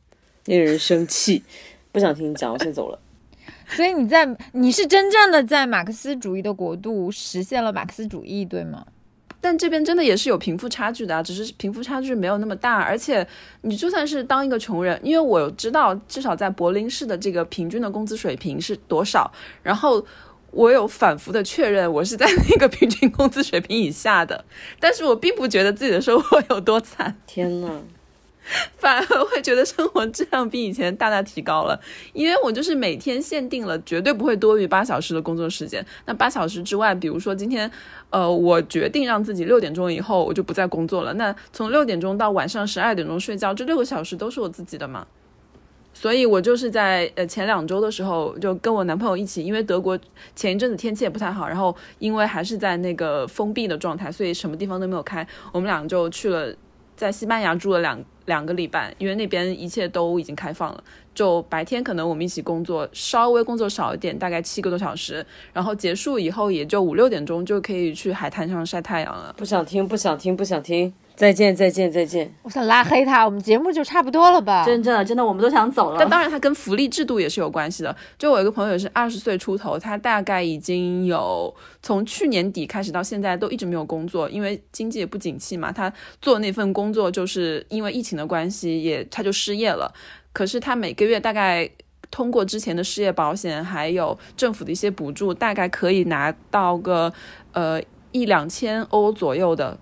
[0.44, 1.42] 令人生气，
[1.98, 2.98] 不想听你讲，我先走了。
[3.68, 8.86] 所以你在你是真正的在马克思主义的国度实现了马克思主义，对吗？
[9.40, 12.78] 但这边真的也是有贫富差距的，只是贫富差距没有那么大。
[12.78, 13.26] 而且
[13.62, 19.30] 你就算是当一个穷人，因为我知道至少在柏林市的这个平均的工资水平是多少，
[19.62, 20.04] 然后
[20.50, 24.44] 我有反复的确认我是在那个平均工资水平以下的，
[24.80, 27.14] 但是我并不觉得自己的生活有多惨。
[27.26, 27.70] 天呐！
[28.78, 31.78] 反而会觉得生活质量比以前大大提高了，
[32.12, 35.84] 因为我就是每天限定了绝对不会多于八小时的工作时间。
[36.06, 37.70] 那八小时之外，比如说今天，
[38.10, 41.12] 呃，我决定让自己六点钟以后我就不再工作了。
[41.14, 45.06] 那从六点钟到晚上十二点钟睡觉，这六个小时都是我自己的嘛。
[45.92, 49.98] 所以我就是在呃前两周的时候就跟我男朋友一起，因为德国
[50.36, 56.54] 前一阵子天气也不太好，然后因为还是在那个封闭的状态，所以什么地方都没有开，我们俩就去了。
[56.96, 57.96] 在西班牙住了两
[58.28, 60.84] 两个礼拜，因为那边一切都已经开放了。
[61.14, 69.34] 就白天可能我们一起工作，稍微工作少一点，大概七个多小时，然后结束以后也就五六点钟就可以去海滩上晒太阳了。
[69.36, 70.92] 不想听，不想听，不想听。
[71.18, 72.32] 再见，再见，再见！
[72.44, 74.64] 我想拉黑他，我们节目就差不多了吧？
[74.64, 75.96] 真的，真的，我们都想走了。
[75.98, 77.94] 但当然，他跟福利制度也是有关系的。
[78.16, 81.52] 就我一个朋友是二十岁出头，他大概已经有
[81.82, 85.72] 从去年底开始到现在都一直没有工作，因为经济也不景气嘛。
[85.72, 85.92] 他
[86.22, 89.92] 做那份工作就是因为疫情的关系，也他就失业了。
[90.32, 91.68] 可是他每个月大概
[92.12, 97.12] 通过之前的失业保险，还有政府的一些补助，大概可以拿到个
[97.50, 99.76] 呃一两千欧左右的。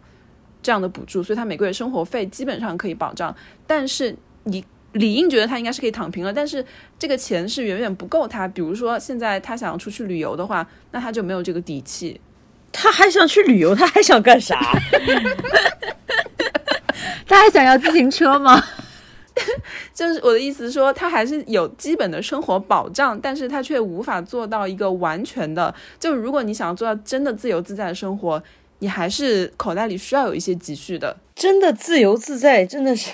[0.67, 3.33] 这样的补助，所以他每个月生活费基本上可以保障。
[3.69, 4.13] 但是
[4.43, 4.65] 你
[4.95, 6.65] 理应觉得他应该是可以躺平了，但是
[6.99, 8.49] 这个钱是远远不够他。
[8.49, 12.21] 比如说现在他想要出去旅游的话，那他就没有这个底气。
[12.73, 14.59] 他还想去旅游，他还想干啥？
[17.29, 18.61] 他还想要自行车吗？
[19.95, 25.73] 就是我的意思说，他还是有基本的生活保障，但是他却无法做到一个完全的。
[26.01, 28.43] 就如果你想要做到真的自由自在的生活。
[28.79, 31.17] 你还是口袋里需要有一些积蓄的。
[31.35, 33.13] 真的自由自在，真的是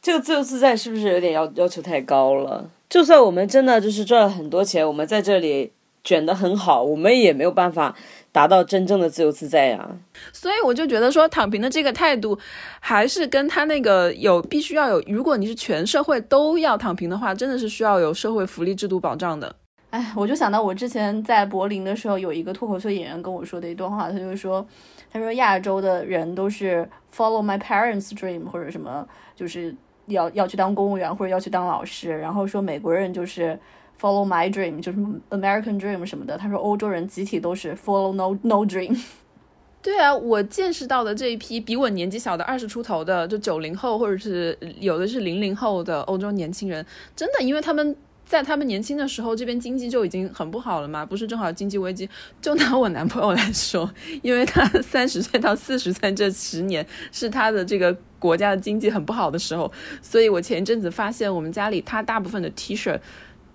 [0.00, 2.70] 这个自由自在是不是有点要要求太高了？
[2.88, 5.72] 就算我们真的就是赚了很多钱，我们在这里
[6.02, 7.96] 卷得很好，我们也没有办法
[8.32, 9.90] 达到真正的自由自在呀。
[10.32, 12.38] 所以我就觉得说，躺平的这个态度，
[12.80, 15.00] 还是跟他那个有必须要有。
[15.06, 19.54] 如果你是全社会都要躺平的话，真的是需要有社会福利制度保障的。
[19.90, 24.64] 哎，我就想到我之前在柏林的时候，有一个脱口秀演员跟我说的一段话，他就说，
[25.12, 29.74] 他说亚洲的人都是 follow my parents' dream 或者什么，就是
[30.06, 33.58] 要要去当公务员或者要去当老师，然后说美国人就是
[34.00, 34.98] follow my dream，就是
[35.30, 36.38] American dream 什么的。
[36.38, 38.96] 他说欧洲人集体都是 follow no no dream。
[39.82, 46.86] 对啊，我见识到的这一批比我年纪小的二十出头的，就九零后或者是有的是零零后的欧洲年轻人，
[47.16, 47.96] 真的，因为他们。
[48.30, 52.08] 在他们年轻的时候，这边经济就已经很不好了嘛，不是正好经济危机？
[52.40, 59.68] 就拿我男朋友来说， 因为他三十岁到四十岁这十年是他的这个国家的经济很不好的时候，
[60.00, 62.96] 所以我前一阵子发现我们家里他大部分的 T 恤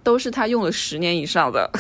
[0.04, 1.72] 都是他用了十年以上的。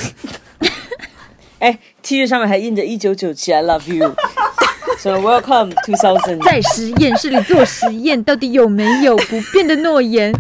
[1.60, 4.16] 哎，T 恤上面还印着一九九七，I love you。
[5.00, 10.34] So Welcome two thousand，在实验室里做实验，到底有没有不变的诺言？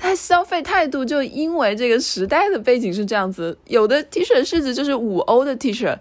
[0.00, 5.96] 他消费态度就因为这个时代的背景是这样子，有的 T 恤式子就是五欧的 T 恤。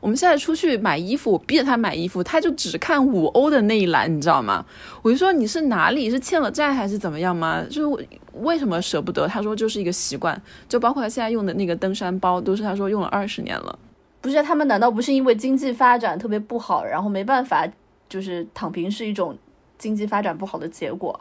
[0.00, 4.64] 我们现在出去买衣服，我逼着他买衣服，他就只看五欧的那一栏，你知道吗？
[5.02, 7.62] 我就说你是哪里是欠了债还是怎么样吗？
[7.70, 9.26] 就是为什么舍不得？
[9.26, 13.78] 他说就是一个习惯，就包括他现在用的那个登山包，都是他说用了二十年了。
[14.20, 17.66] 不是他们难道不是因为经济发展特别不好，然后没办法，
[18.08, 19.36] 就是躺平是一种
[19.78, 21.18] 经济发展不好的结果？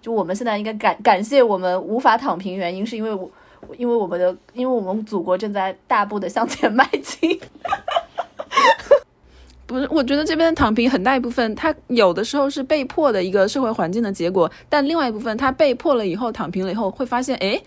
[0.00, 3.30] 就我们现在应该感感谢我们无法躺平，原因是因为我，
[3.76, 7.38] 因为我们的，因为我们祖国正在大步的向前迈进。
[9.66, 17.62] 不是，我觉得这边的躺平很大一部分，它有的时候是被迫的一个社会环境的结果，但另外一部分，它被迫了以后躺平了以后，会发现，哎，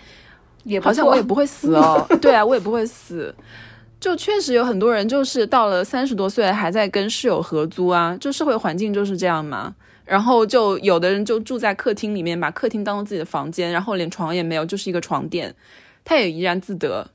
[0.65, 2.05] 也好像我也不会死哦。
[2.21, 3.33] 对啊，我也不会死。
[4.01, 9.73] 就确实有很多人就是到了三十多岁还在跟室友合租啊，就社会环境就是这样嘛。
[10.13, 15.51] 然后就有的人就住在客厅里面，把客厅当做自己的房间，然后连床也没有，就是一个床垫，
[16.05, 17.09] 他也怡然自得，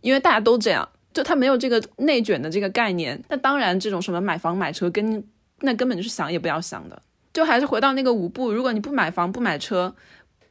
[0.00, 3.22] 因为大家都这样，就他没有这个内卷的这个概念。
[3.28, 5.22] 那当然，这种什么买房买车，跟
[5.60, 7.02] 那根本就是想也不要想的。
[7.34, 9.94] 就还是回到那个五步，如果你不买房不买车，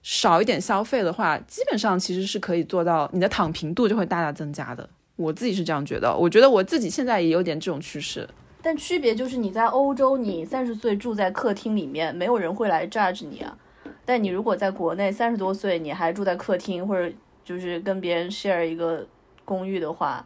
[0.04, 4.88] 少一点消费的话，基本上其实是可以做到你的躺平度就会大大增加的。
[5.16, 8.30] 我自己是这样觉得，我觉得我自己现在也有点这种趋势。
[8.62, 13.58] 但区别就是你在欧洲，你三十岁住在客厅里面，没有人会来 judge 你啊。
[14.06, 19.08] 但你如果在国内三十多岁，你还住在客厅或者就是跟别人 share 一个
[19.46, 20.26] 公寓的话，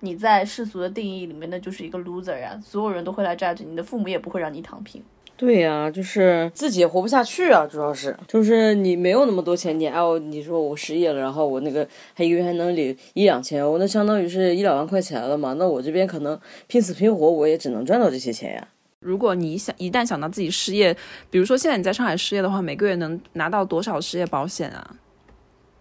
[0.00, 5.02] 你在世俗的定义里面那就是一个 loser 呀，所有人都会来 judge 你，你的父母也不会让你躺平。
[5.36, 15.54] 对呀、就是自己也活不下去啊，主要是就是你没有那么多钱，你还有你说我失业了，然后我那个还一个月还能领一两千我，那相当于是一两万块钱了嘛。
[15.54, 18.68] 那我这边可能拼死拼活，我也只能赚到这些钱呀。
[19.00, 20.96] 如果你想一旦想到自己失业，
[21.28, 24.96] 比如说现在你在上海失业的话，每个月能拿到多少失业保险啊？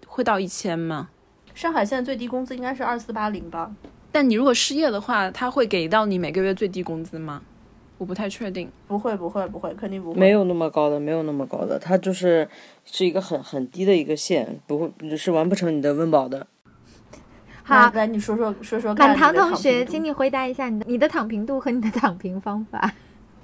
[0.08, 1.10] 会到一千吗？
[1.54, 3.72] 上海现在最低工资应该是二四八零吧？
[4.12, 7.44] 但你如果失业的话，他会给到你每个月最低工资吗？
[8.02, 8.68] 我不太确定。
[8.88, 10.20] 不会，不会，不会，肯定不会。
[10.20, 12.50] 没有那么高的，没有那么高的，它就是
[12.84, 16.48] 是一个很很低的一个线，不会是完不成你的温饱的。
[17.62, 22.92] 好，来来，你说说说说看满堂同学，请你回答一下你的你的躺平度和你的躺平方法。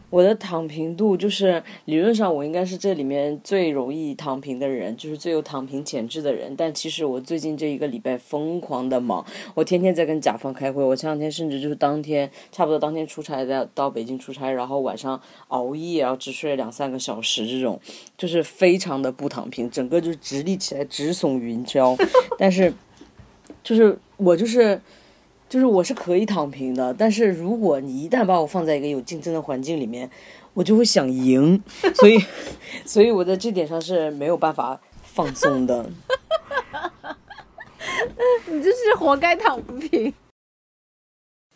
[0.10, 6.56] 我的躺平度就是理论上我应该是这里面最容易躺平的人，就是最有躺平潜质的人。
[6.56, 10.82] 但其实我最近这一个礼拜疯狂的忙，我天天在跟甲方开会。
[10.84, 17.78] 我前两天甚至就是当天差不多当天出差在到北京出差，然后晚上熬夜，然后只睡了两三个小时，这种
[18.18, 21.98] 就是非常的不躺平，整个就是直立起来直耸云霄。
[22.40, 22.74] 但是
[23.62, 24.80] 就是我就是。
[25.50, 30.10] 就是我是可以躺平的，但是如果你一旦把我放在一个有竞争的环境里面，
[30.54, 31.62] 我就会想赢，
[31.96, 32.22] 所以，
[32.86, 35.90] 所以我在这点上是没有办法放松的。
[38.50, 40.14] 你就是活该躺不平。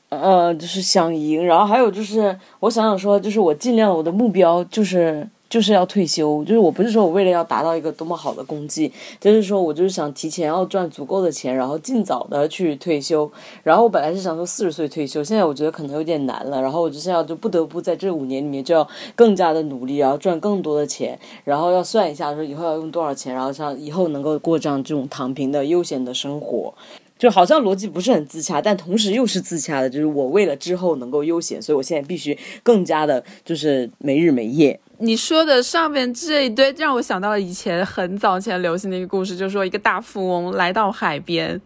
[0.09, 8.89] 呃，就是想赢，然后还有就是我想想说，就是我尽量我的目标就是就是要退休，就是我不是说我为了要达到一个多么好的功绩，
[9.19, 13.29] 就是说我就是想提前要赚足够的钱，然后尽早的去退休。
[13.61, 26.73] 然后我本来是想说四十岁退休，现在我觉得可能有点难了，然后我就现在就不得不在这五年里面就要更加的努力，然后赚更多的钱，然后要算一下说以后要用多少钱，然后像以后能够过这样这种躺平的悠闲的生活。
[27.21, 29.87] 就好像逻辑不是很自洽，但同时又是自洽的。
[29.87, 34.79] 就是我为了之后能够悠闲，所以我现在必须更加的，就是没日没夜。
[34.97, 41.61] 你说的上面这一堆，让我想到了以前很早前流行的一个故事，就是说一个大富翁来到海边，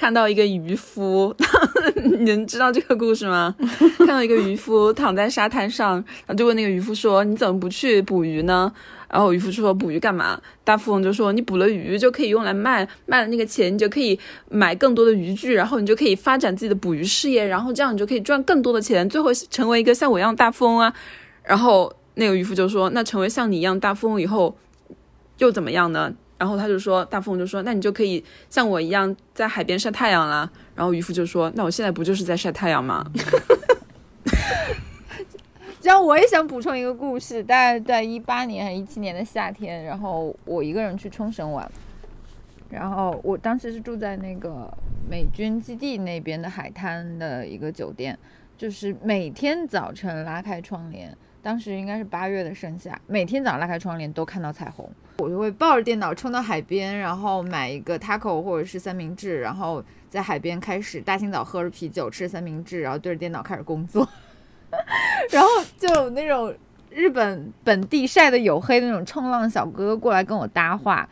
[0.00, 1.36] 看到一个渔夫，
[2.02, 3.54] 你们知道这个故事吗？
[3.98, 5.96] 看到一个渔夫躺在沙滩上，
[6.26, 8.72] 然后就问那个渔夫说：“你怎么不去捕鱼呢？”
[9.12, 20.90] 然后渔夫说：“捕鱼干嘛？”大富翁就说：“你捕了鱼就可以用来卖，卖了那个钱你就可以买更多的渔具，然后你就可以发展自己的捕鱼事业，然后这样你就可以赚更多的钱，最后成为一个像我一样大富翁啊。”
[21.44, 24.56] 然后那个渔夫就说：“那成为像你一样大富翁以后
[25.36, 33.04] 又怎么样呢？”然后他就说：“大富翁就说，那你就可以像我一样在海边晒太阳啦。”然后渔夫就说：“那我现在不就是在晒太阳吗？”
[35.82, 41.70] 然后我也想补充一个故事，大概在一八年还是一七年的夏天，然后我一个人去冲绳玩，
[42.70, 44.72] 然后我当时是住在那个
[45.10, 48.18] 美军基地那边的海滩的一个酒店，
[48.56, 54.86] 就是每天早晨拉开窗帘，当时应该是八月的盛夏，每天早上拉开窗帘都看到彩虹，
[55.18, 64.06] 我就会抱着电脑冲到海边，然后买一个 taco 或者是三明治，然后在海边开始大清早喝着啤酒，吃着三明治，然后对着电脑开始工作。
[65.32, 66.54] 然后就有那种
[66.90, 71.08] 日本本地晒得黝黑的那种冲浪小哥哥过来跟我搭话，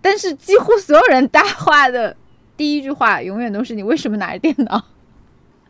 [0.00, 2.16] 但是几乎所有人搭话的
[2.56, 4.82] 第一句话永远都是“你为什么拿着电脑？”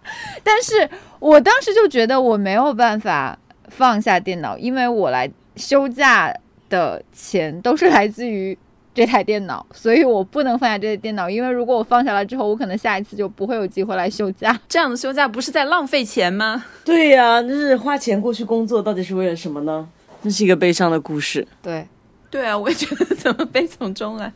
[0.43, 0.89] 但是
[1.19, 3.39] 我当时就觉得我没有办法
[3.69, 6.33] 放下电脑，因为我来休假
[6.69, 8.57] 的钱都是来自于
[8.93, 14.59] 这台电脑，所以我不能放下这台电脑，因为如果我放下来之后，我可能下一次就不会有机会来休假。
[14.69, 16.65] 这样的休假不是在浪费钱吗？
[16.85, 19.89] 对呀、就是花钱过去工作，到底是为了什么呢？
[20.23, 21.47] 这是一个悲伤的故事。
[21.63, 21.87] 对，
[22.31, 24.27] 对啊，我也觉得怎么悲从中来。
[24.27, 24.33] 啊，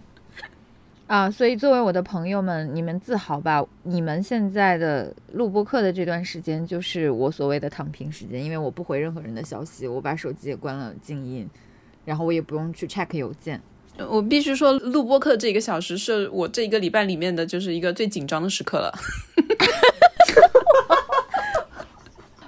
[1.31, 3.65] 所以作为我的朋友们，你们自豪吧！
[3.83, 11.49] 你们现在的录播课的这段时间，就是我所谓的躺平时间，因为我不回任何人的消息，我把手机也关了静音，
[12.05, 13.61] 然后我也不用去 check 邮件。
[14.09, 18.93] 我必须说，录播课这一个小时是我这一个礼拜里面的，就是一个最紧张的时刻了。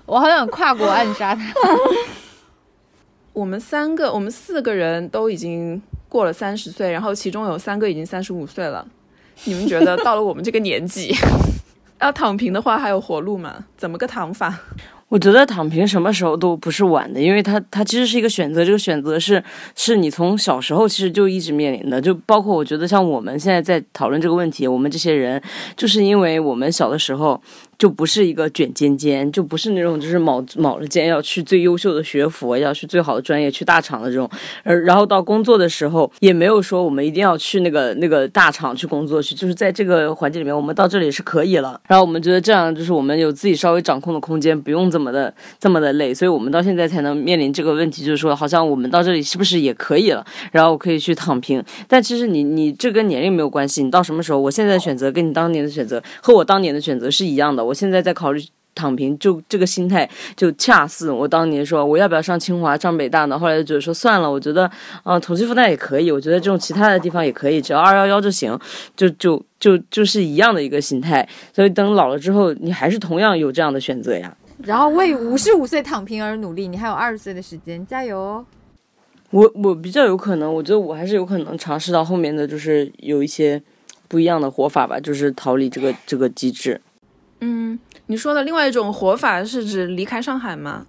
[0.07, 1.43] 我好想跨国暗杀他。
[3.37, 8.87] 我们三个，我们四个人都已经过了三十岁，然后其中有三个已经三十五岁了。
[9.45, 11.15] 你们觉得到了我们这个年纪，
[12.01, 13.67] 要躺平的话还有活路吗？
[13.77, 14.59] 怎么个躺法？
[15.09, 19.41] 我觉得躺平什么时候都不是晚的，因为它它其实是一个选择，这个选择是
[19.77, 25.41] 是你从小时候其实就一直面临的，就包括我觉得像我们现在在讨论这个问题，我们这些人
[25.77, 27.41] 就是因为我们小的时候
[27.79, 34.29] 就不是一个卷尖尖，就不是那种就是卯卯着尖要去最优秀的学府，要去最好的专业，去大厂的这种。
[34.63, 41.79] 而然后到工作的时候，也没有说我们一定要去那个 那个大厂去工作去，就是在这个环境里面，我们到这里是可以了。
[41.87, 51.63] 然后我们觉得这样就是我们有自己稍微掌控的空间，不用这么的这么的累，所以我们到现在才能面临这个问题，就是说好像我们到这里是不是也可以了，然后我可以去躺平。
[51.87, 57.66] 但其实你你这跟年龄没有关系，你到什么时候，我现在选择跟你当年的选择和我当年的选择是一样的。
[57.67, 58.43] 我现在在考虑
[58.75, 63.39] 躺平，就这个心态就恰似我当年说我要不要上清华、上北大呢？
[63.39, 64.71] 后来就觉得说算了，我觉得
[65.03, 68.59] 啊，统计复旦也可以，我觉得这种其他的地方也可以，只要二幺幺就行，
[68.95, 71.27] 就就就就是一样的一个心态。
[71.55, 74.37] 所以等老了之后，你还是同样有这样的选择呀。
[74.63, 78.45] 然后为五十五岁躺平而努力，你还有二十岁的时间，加油哦！
[79.31, 83.61] 我我比较有可能，我觉得我还是有可能尝试到后面的就是有一些
[84.07, 86.81] 不一样的活法吧，就是逃离这个这个机制。
[87.41, 90.87] 嗯，你说的另外一种活法是指离开上海吗？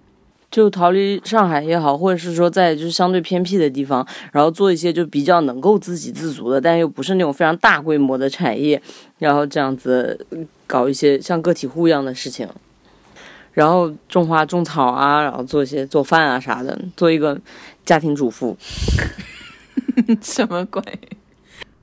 [0.50, 8.80] 就逃离上海也好，或者是说在就是相对偏僻的地方，然后做一些就比较能够自给自足的，但又不是那种非常大规模的产业，
[9.18, 10.26] 然后这样子
[10.66, 12.48] 搞一些像个体户一样的事情，
[13.52, 17.38] 然后种花种草啊，然后做一些做饭啊啥的，做一个
[17.84, 18.56] 家庭主妇。
[20.22, 20.82] 什么鬼？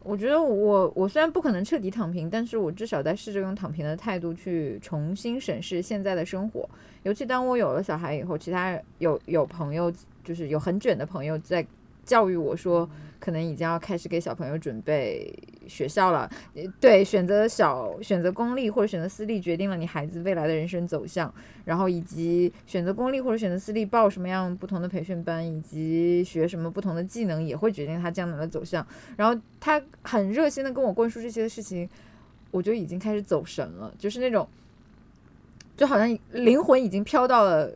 [0.06, 6.70] 我觉得我我虽然不可能彻底躺平，但是我至少在试着用躺平的态度去重新审视现在的生活。
[7.02, 9.92] 尤其当我有了小孩以后，其他有有朋友
[10.24, 11.66] 就是有很卷的朋友在
[12.06, 12.88] 教育我说，
[13.26, 15.34] 可能已经要开始给小朋友准备
[15.68, 16.30] 学校了。
[16.80, 21.34] 对，选择小选择公立或者选择私立，决定了你孩子未来的人生走向。
[21.64, 28.86] 然后以及选择公立或者选择私立，报什么样不同的培训班，以及学什么不同的技能，也会决定他将来的走向。
[29.18, 31.90] 然后他很热心的跟我灌输这些事情，
[32.52, 34.48] 我就已经开始走神了，就是那种。
[35.76, 37.70] 就好像灵魂已经飘到了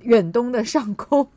[0.00, 1.28] 远东的上空，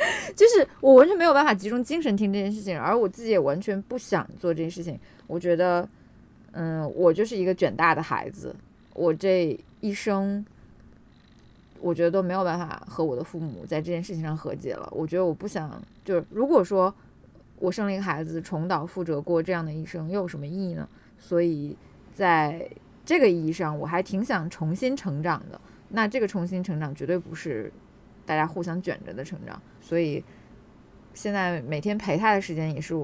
[0.34, 4.98] 就是我完全没有办法集中精神听这件事情，而我自己也完全不想做这件事情。
[5.26, 5.88] 我觉得，
[6.52, 8.54] 嗯，我就是一个卷大的孩子，
[8.94, 10.44] 我这一生，
[11.80, 14.88] 我觉得都没有办法和我的父母在这件事情上和解了。
[14.92, 16.94] 我觉得我不想，就是如果说
[17.58, 20.88] 我生了一个孩子，重蹈覆辙过这样的一生，又有什么意义呢？
[21.18, 21.76] 所以
[22.14, 22.68] 在。
[23.02, 25.60] 这个意义上，我还挺想重新成长的。
[25.88, 27.72] 那这个重新成长绝对不是
[28.30, 29.60] 大家互相卷着的成长。
[29.80, 30.22] 所以
[31.14, 32.94] 现在每天陪他的时间，也是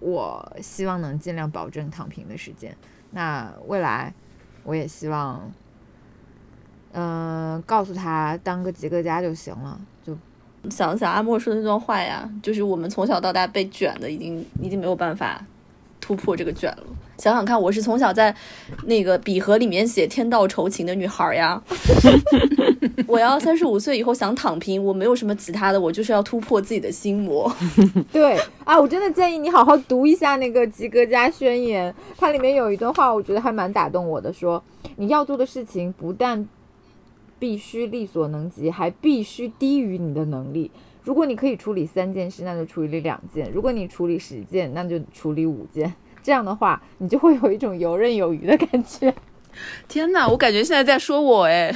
[0.00, 2.76] 我希望能尽量保证躺平的时间。
[3.12, 4.12] 那未来，
[4.64, 5.48] 我也希望，
[6.90, 9.80] 嗯，告诉他当个及格家就行了。
[10.04, 10.18] 就
[10.68, 15.46] 想想阿莫说的那段话呀，就是我们从小到大被卷的，已经已经没有办法。
[16.12, 16.84] 突破这个卷了，
[17.16, 18.34] 想想看，我是从小在
[18.84, 21.58] 那个笔盒里面写“天道酬勤”的女孩呀。
[23.08, 27.50] 我要三十五岁以后想躺平，我没有什么其他的，我就是要突破自己的心魔。
[28.12, 34.62] 对啊，我真的建议你好好读一下那个《及格家宣言》，它里面有一段话，我觉得还蛮打动我的，说
[34.96, 36.46] 你要做的事情不但
[37.38, 40.70] 必须力所能及，还必须低于你的能力。
[41.04, 45.92] 如果你可以处理三件事，那就处理两件；如果你处理十件，那就处理五件。
[46.22, 49.12] 这样的话，你就会有一种游刃有余的感觉。
[49.88, 51.74] 天哪，我感觉现在在说我哎，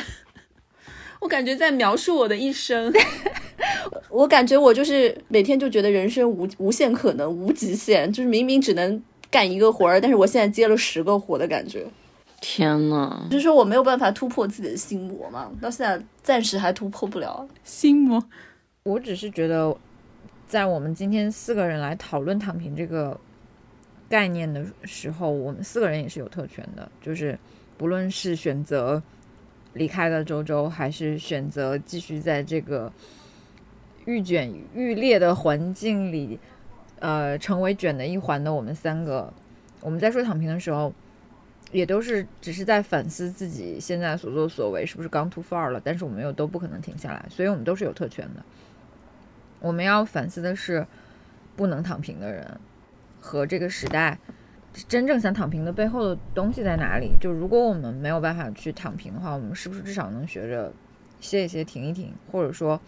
[1.21, 2.93] 我感觉在描述我的一生。
[4.11, 11.85] 我感觉我就是每天就觉得人生无无限可能、无极限，就是明明只能干一个活儿，但是我现在接了十个活的感觉。
[12.41, 18.23] 天呐，就是说我没有办法突破自己的心魔嘛，到现在暂时还突破不了心魔。
[18.87, 19.77] 我只是觉得，
[20.47, 23.19] 在我们今天四个人来讨论躺平这个
[24.09, 26.89] 概念的时候，我们四个人也是有特权的。
[27.01, 27.37] 就是
[27.77, 29.03] 不论是选择
[29.73, 32.93] 离开了周周，还是选择继续在这个
[34.05, 36.39] 愈卷愈烈的环境里，
[37.01, 39.35] 呃，成为卷的一环的我们三个，
[39.81, 40.95] 我们在说躺平的时候，
[41.73, 45.81] 也都是只是在反思自己现在所作所为是不是刚 too far 了。
[45.83, 48.45] 但是我们又都不可能停下来，所以我们都是有特权的。
[49.61, 50.87] 我们要反思的是，
[51.57, 52.47] 不能躺平的人
[53.21, 54.19] 和这个时代
[54.87, 57.13] 真正想躺平的背后的东西在哪里？
[57.21, 60.73] 就如果我们没有办法去躺平的话，我们是不是至少能学着
[61.21, 62.81] 歇一歇、停一停，或者说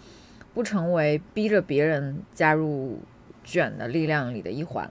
[0.53, 2.99] 不成为逼着别人加入
[3.43, 4.89] 卷的力量里的一环？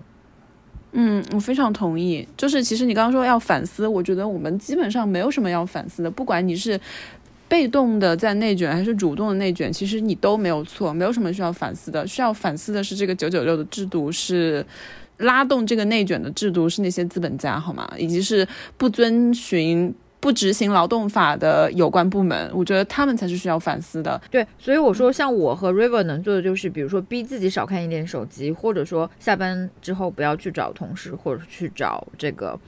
[0.94, 2.28] 嗯，我非常同意。
[2.36, 6.80] 就是其实你刚刚说要反思，我觉得我们基本上没有什么要反思的，不管你是。
[7.48, 12.06] 被动的在内卷还是主动的内卷，其实你都没有错，没有什么需要反思的。
[12.06, 14.66] 需要反思的是这个九九六的制度，是
[15.18, 17.90] 拉动这个内卷的制度，是那些资本家好吗？
[17.98, 24.20] 以及是不遵循不执行劳动法的有关部门，我觉得他们才是需要反思的。
[24.30, 32.60] 对，所以我说，像我和 River 能做的就是，比如说逼自己少看一点手机，或者说下班之后不要去找同事，或者去找这个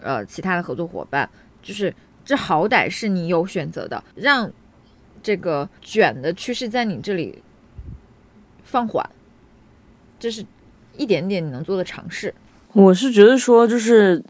[0.00, 1.28] 呃其他的合作伙伴，
[1.62, 1.92] 就是
[2.24, 4.50] 这好歹是你有选择的，让
[5.22, 7.42] 这个卷的趋势在你这里
[8.64, 9.08] 放缓，
[10.18, 10.44] 这是
[10.96, 12.34] 一点点你能做的尝试。
[12.72, 14.22] 我是觉得说，就是。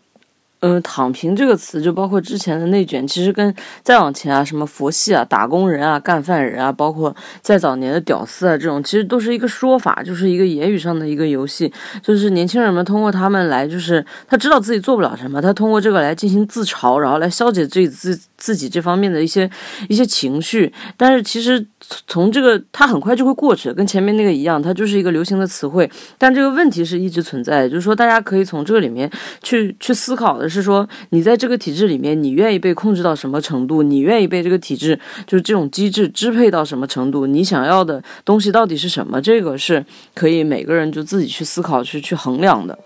[0.65, 3.53] 嗯，躺平这个词就包括之前的内卷，其实跟
[3.83, 19.51] 再往前啊，什么佛系啊、打工人啊、干饭人啊，包括在早年的屌丝啊这种，其实都是一个说法，就是一个言语上的一个游戏，就是年轻人们通过他们来，就是他知道自己做不了什么，他通过这个来进行自嘲，然后来消解自己自自己这方面的一些
[19.89, 20.73] 一些情绪。
[20.97, 21.67] 但是其实
[22.07, 25.91] 从这个他很快就会过去，跟前面那个一样，它就是一个流行的词汇。
[26.17, 29.11] 但这个问题是一直存在，就是说大家可以从这个里面
[29.43, 30.52] 去去思考的。
[30.53, 33.83] 是说，你在这个体制里面，你愿意被控制到什么程度？
[33.83, 37.27] 你愿意被这个体制，就是这种机制支配到什么程度？
[37.27, 39.21] 你想要的东西到底是什么？
[39.23, 39.85] 这个是
[40.15, 42.79] 可以每个人就自己去思考、去去衡量的。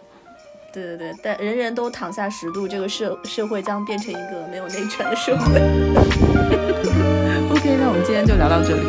[0.72, 5.58] 对对对，但人人都躺下十度，这个社社会将变成一个没有内卷的社会。
[7.50, 8.82] OK，那我们今天就聊到这里，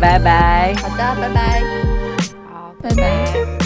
[0.00, 0.72] 拜拜。
[0.76, 1.62] 好的，拜拜。
[2.50, 3.61] 好，拜拜。